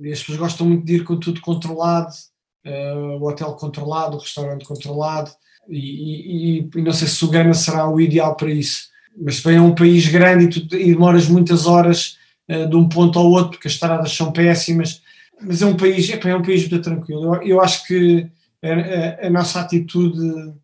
E 0.00 0.12
as 0.12 0.20
pessoas 0.20 0.38
gostam 0.38 0.66
muito 0.66 0.84
de 0.84 0.96
ir 0.96 1.04
com 1.04 1.18
tudo 1.18 1.40
controlado, 1.40 2.12
uh, 2.66 3.18
o 3.20 3.28
hotel 3.28 3.52
controlado, 3.54 4.16
o 4.16 4.20
restaurante 4.20 4.64
controlado, 4.64 5.30
e, 5.68 6.58
e, 6.58 6.70
e, 6.74 6.82
não 6.82 6.92
sei 6.92 7.08
se 7.08 7.24
o 7.24 7.30
Gana 7.30 7.54
será 7.54 7.88
o 7.88 8.00
ideal 8.00 8.36
para 8.36 8.50
isso. 8.50 8.88
Mas 9.16 9.42
também 9.42 9.58
é 9.58 9.62
um 9.62 9.74
país 9.74 10.08
grande 10.08 10.44
e, 10.44 10.48
tu, 10.48 10.76
e 10.76 10.92
demoras 10.92 11.28
muitas 11.28 11.66
horas 11.66 12.16
uh, 12.48 12.68
de 12.68 12.76
um 12.76 12.88
ponto 12.88 13.18
ao 13.18 13.30
outro, 13.30 13.52
porque 13.52 13.68
as 13.68 13.74
estradas 13.74 14.12
são 14.12 14.32
péssimas, 14.32 15.02
mas 15.40 15.62
é 15.62 15.66
um 15.66 15.76
país, 15.76 16.08
é, 16.10 16.28
é 16.28 16.36
um 16.36 16.42
país 16.42 16.68
muito 16.68 16.82
tranquilo. 16.82 17.36
Eu, 17.36 17.42
eu 17.42 17.60
acho 17.60 17.86
que 17.86 18.26
a, 18.62 19.24
a, 19.24 19.26
a, 19.26 19.30
nossa 19.30 19.60
atitude 19.60 20.54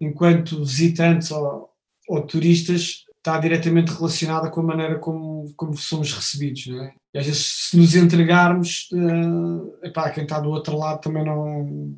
enquanto 0.00 0.64
visitantes 0.64 1.30
ou, 1.30 1.68
ou 2.08 2.22
turistas 2.22 3.04
está 3.18 3.38
diretamente 3.38 3.92
relacionada 3.92 4.48
com 4.48 4.60
a 4.60 4.64
maneira 4.64 4.98
como, 4.98 5.52
como 5.54 5.76
somos 5.76 6.12
recebidos, 6.12 6.66
não 6.66 6.82
é? 6.82 6.94
E 7.12 7.18
às 7.18 7.26
vezes 7.26 7.68
se 7.68 7.76
nos 7.76 7.94
entregarmos, 7.94 8.88
uh, 8.92 9.86
epá, 9.86 10.10
quem 10.10 10.22
está 10.22 10.40
do 10.40 10.48
outro 10.50 10.76
lado 10.78 11.00
também 11.00 11.24
não 11.24 11.94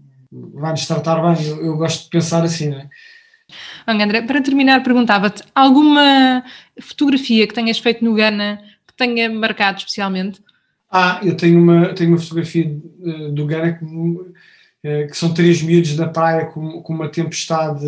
vai-nos 0.55 0.87
tratar 0.87 1.21
bem, 1.21 1.47
eu, 1.47 1.65
eu, 1.65 1.77
gosto 1.77 2.05
de 2.05 2.11
pensar 2.11 2.43
assim, 2.43 2.71
não 2.71 2.79
é? 2.79 2.89
André, 3.87 4.23
para 4.23 4.43
terminar, 4.43 4.83
perguntava-te 4.83 5.43
alguma 5.55 6.45
fotografia 6.81 7.47
que 7.47 7.55
tenhas 7.55 7.79
feito 7.79 8.05
no 8.05 8.15
Ghana 8.15 8.61
que 8.87 8.95
tenha 8.97 9.31
marcado 9.31 9.79
especialmente? 9.79 10.41
Ah, 10.91 11.21
eu 11.23 11.37
tenho 11.37 11.59
uma, 11.59 11.95
tenho 11.95 12.11
uma 12.11 12.19
fotografia 12.19 12.67
uh, 12.67 13.33
do 13.33 13.47
Ghana 13.47 13.73
que, 13.73 13.85
uh, 13.85 14.33
que, 15.09 15.17
são 15.17 15.33
três 15.33 15.63
miúdos 15.63 15.97
na 15.97 16.09
praia 16.09 16.47
com, 16.47 16.83
com 16.83 16.93
uma 16.93 17.09
tempestade 17.09 17.87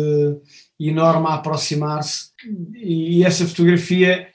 enorme 0.79 1.27
a 1.27 1.35
aproximar-se 1.35 2.31
e 2.75 3.23
essa 3.23 3.45
fotografia 3.45 4.27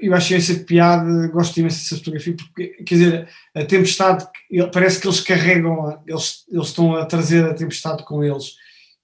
eu 0.00 0.14
achei 0.14 0.36
essa 0.36 0.54
piada, 0.64 1.28
gosto 1.28 1.58
imenso 1.58 1.78
dessa 1.78 1.96
fotografia 1.96 2.34
porque, 2.36 2.68
quer 2.84 2.94
dizer, 2.94 3.28
a 3.54 3.64
tempestade 3.64 4.26
parece 4.72 5.00
que 5.00 5.06
eles 5.06 5.20
carregam, 5.20 6.02
eles, 6.06 6.44
eles 6.50 6.68
estão 6.68 6.96
a 6.96 7.06
trazer 7.06 7.44
a 7.44 7.54
tempestade 7.54 8.04
com 8.04 8.24
eles 8.24 8.56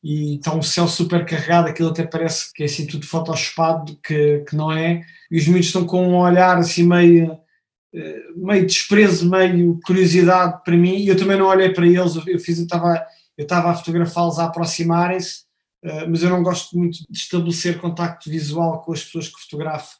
e 0.02 0.36
está 0.36 0.54
um 0.54 0.62
céu 0.62 0.88
super 0.88 1.24
carregado, 1.24 1.68
aquilo 1.68 1.90
até 1.90 2.04
parece 2.04 2.52
que 2.52 2.62
é 2.62 2.66
assim 2.66 2.86
tudo 2.86 3.06
photoshopado, 3.06 3.96
que, 4.04 4.40
que 4.48 4.56
não 4.56 4.72
é, 4.72 5.02
e 5.30 5.38
os 5.38 5.46
miúdos 5.46 5.66
estão 5.66 5.86
com 5.86 6.08
um 6.08 6.16
olhar 6.16 6.58
assim 6.58 6.86
meio 6.86 7.38
eh, 7.94 8.22
meio 8.36 8.66
desprezo, 8.66 9.30
meio 9.30 9.78
curiosidade 9.84 10.62
para 10.64 10.76
mim, 10.76 10.96
e 10.96 11.08
eu 11.08 11.16
também 11.16 11.38
não 11.38 11.46
olhei 11.46 11.70
para 11.70 11.86
eles, 11.86 12.16
eu 12.16 12.38
fiz, 12.38 12.58
eu 12.58 12.64
estava, 12.64 13.06
eu 13.38 13.44
estava 13.44 13.70
a 13.70 13.74
fotografá-los 13.74 14.38
a 14.38 14.46
aproximarem-se 14.46 15.42
eh, 15.82 16.06
mas 16.06 16.22
eu 16.22 16.30
não 16.30 16.42
gosto 16.42 16.78
muito 16.78 16.98
de 17.10 17.18
estabelecer 17.18 17.80
contacto 17.80 18.30
visual 18.30 18.80
com 18.82 18.92
as 18.92 19.04
pessoas 19.04 19.28
que 19.28 19.40
fotografo. 19.42 19.98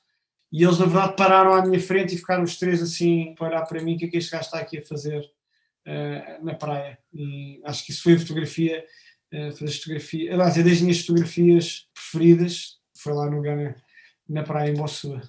E 0.53 0.63
eles, 0.63 0.79
na 0.79 0.87
verdade, 0.87 1.17
pararam 1.17 1.55
à 1.55 1.65
minha 1.67 1.81
frente 1.81 2.15
e 2.15 2.19
ficaram 2.19 2.45
os 2.45 2.57
três 2.59 2.83
assim 2.83 3.35
para 3.35 3.49
olhar 3.49 3.63
para 3.63 3.83
mim: 3.83 3.97
o 3.97 3.99
que 3.99 4.05
é 4.05 4.09
que 4.09 4.17
este 4.19 4.31
gajo 4.31 4.45
está 4.45 4.59
aqui 4.59 4.79
a 4.79 4.87
fazer 4.87 5.21
uh, 5.21 6.45
na 6.45 6.55
praia? 6.55 6.99
E 7.13 7.61
acho 7.65 7.85
que 7.85 7.93
isso 7.93 8.03
foi 8.03 8.15
a 8.15 8.19
fotografia, 8.19 8.85
foi 9.57 9.69
a 9.69 9.71
fotografia, 9.71 10.33
aliás, 10.33 10.59
é 10.59 10.63
das 10.63 10.81
minhas 10.81 11.01
fotografias 11.01 11.87
preferidas, 11.95 12.77
foi 12.97 13.15
lá 13.15 13.31
no 13.31 13.41
Ghana, 13.41 13.75
na 14.29 14.43
praia 14.43 14.71
em 14.71 14.75
Bossua. 14.75 15.23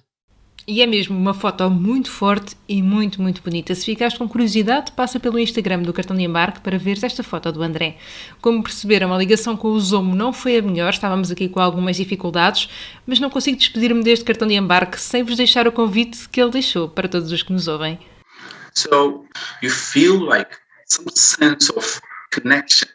E 0.66 0.80
é 0.80 0.86
mesmo 0.86 1.14
uma 1.14 1.34
foto 1.34 1.68
muito 1.68 2.10
forte 2.10 2.56
e 2.66 2.82
muito, 2.82 3.20
muito 3.20 3.42
bonita. 3.42 3.74
Se 3.74 3.84
ficaste 3.84 4.18
com 4.18 4.26
curiosidade, 4.26 4.92
passa 4.92 5.20
pelo 5.20 5.38
Instagram 5.38 5.82
do 5.82 5.92
cartão 5.92 6.16
de 6.16 6.22
embarque 6.22 6.60
para 6.60 6.78
ver 6.78 6.98
esta 7.02 7.22
foto 7.22 7.52
do 7.52 7.62
André. 7.62 7.98
Como 8.40 8.62
perceberam, 8.62 9.12
a 9.12 9.18
ligação 9.18 9.58
com 9.58 9.68
o 9.68 9.80
Zomo 9.80 10.16
não 10.16 10.32
foi 10.32 10.56
a 10.56 10.62
melhor, 10.62 10.90
estávamos 10.90 11.30
aqui 11.30 11.50
com 11.50 11.60
algumas 11.60 11.96
dificuldades, 11.96 12.70
mas 13.06 13.20
não 13.20 13.28
consigo 13.28 13.58
despedir-me 13.58 14.02
deste 14.02 14.24
cartão 14.24 14.48
de 14.48 14.54
embarque 14.54 14.98
sem 14.98 15.22
vos 15.22 15.36
deixar 15.36 15.68
o 15.68 15.72
convite 15.72 16.28
que 16.30 16.40
ele 16.40 16.52
deixou 16.52 16.88
para 16.88 17.08
todos 17.08 17.30
os 17.30 17.42
que 17.42 17.52
nos 17.52 17.68
ouvem. 17.68 17.98
So, 18.74 19.26
you 19.62 19.70
feel 19.70 20.18
like 20.18 20.50
some 20.88 21.10
sense 21.14 21.70
of 21.76 22.00
connection 22.32 22.88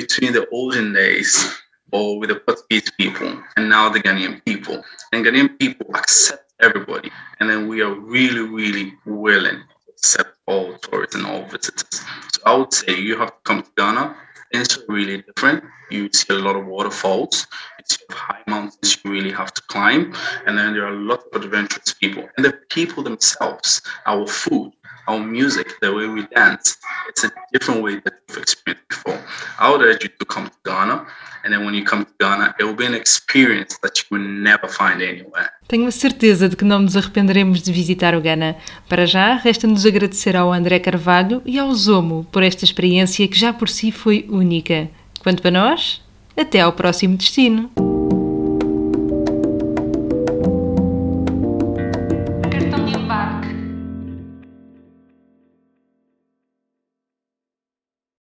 between 0.00 0.32
the 0.32 0.48
olden 0.50 0.92
days 0.92 1.58
or 1.90 2.20
with 2.20 2.28
the 2.28 2.36
Portuguese 2.36 2.88
people 2.92 3.30
and 3.56 3.68
now 3.68 3.88
the 3.88 3.98
Ghanaian 3.98 4.44
people. 4.44 4.84
And 5.12 5.26
Ghanaian 5.26 5.58
people 5.58 5.88
accept 5.96 6.52
everybody. 6.60 7.10
And 7.40 7.50
then 7.50 7.66
we 7.66 7.82
are 7.82 7.92
really, 7.92 8.44
really 8.60 8.94
willing 9.06 9.58
to 9.58 9.90
accept 9.92 10.30
all 10.46 10.74
tourists 10.78 11.16
and 11.16 11.26
all 11.26 11.42
visitors. 11.46 12.00
So 12.32 12.40
I 12.46 12.56
would 12.56 12.72
say 12.72 12.96
you 12.96 13.18
have 13.18 13.30
to 13.30 13.40
come 13.42 13.62
to 13.62 13.70
Ghana. 13.76 14.14
It's 14.52 14.78
really 14.88 15.22
different. 15.22 15.64
You 15.90 16.08
see 16.12 16.34
a 16.34 16.38
lot 16.38 16.56
of 16.56 16.66
waterfalls. 16.66 17.46
See 17.84 18.04
high 18.10 18.42
mountains 18.46 18.98
you 19.02 19.10
really 19.10 19.32
have 19.32 19.52
to 19.54 19.62
climb. 19.62 20.12
And 20.46 20.58
then 20.58 20.74
there 20.74 20.84
are 20.84 20.92
a 20.92 21.00
lot 21.10 21.20
of 21.32 21.42
adventurous 21.42 21.94
people. 21.94 22.28
And 22.36 22.44
the 22.44 22.52
people 22.68 23.02
themselves, 23.02 23.80
our 24.04 24.26
food, 24.26 24.72
our 25.06 25.18
music, 25.18 25.80
the 25.80 25.94
way 25.94 26.06
we 26.06 26.26
dance, 26.26 26.76
it's 27.08 27.24
a 27.24 27.30
different 27.52 27.82
way 27.82 28.00
that 28.00 28.14
you've 28.28 28.38
experienced 28.38 28.88
before. 28.88 29.18
I 29.58 29.70
would 29.70 29.80
urge 29.80 30.02
you 30.02 30.10
to 30.10 30.24
come 30.26 30.48
to 30.48 30.58
Ghana 30.64 31.06
And 31.44 31.54
then 31.54 31.64
when 31.64 31.74
you 31.74 31.84
come 31.84 32.04
to 32.04 32.12
Ghana, 32.20 32.56
it 32.58 32.64
will 32.64 32.74
be 32.74 32.84
an 32.84 32.94
experience 32.94 33.78
that 33.82 33.98
you 33.98 34.04
will 34.10 34.26
never 34.26 34.68
find 34.68 35.00
anywhere. 35.00 35.50
Tenho 35.66 35.86
a 35.86 35.90
certeza 35.90 36.48
de 36.48 36.56
que 36.56 36.64
não 36.64 36.80
nos 36.80 36.96
arrependeremos 36.96 37.62
de 37.62 37.72
visitar 37.72 38.14
o 38.14 38.20
Ghana. 38.20 38.56
Para 38.88 39.06
já, 39.06 39.34
resta-nos 39.34 39.86
agradecer 39.86 40.36
ao 40.36 40.52
André 40.52 40.78
Carvalho 40.78 41.40
e 41.46 41.58
ao 41.58 41.72
Zomo 41.74 42.26
por 42.32 42.42
esta 42.42 42.64
experiência 42.64 43.26
que 43.28 43.38
já 43.38 43.52
por 43.52 43.68
si 43.68 43.92
foi 43.92 44.26
única. 44.28 44.90
Quanto 45.28 45.42
para 45.42 45.50
nós, 45.50 46.00
até 46.34 46.62
ao 46.62 46.72
próximo 46.72 47.14
destino. 47.14 47.70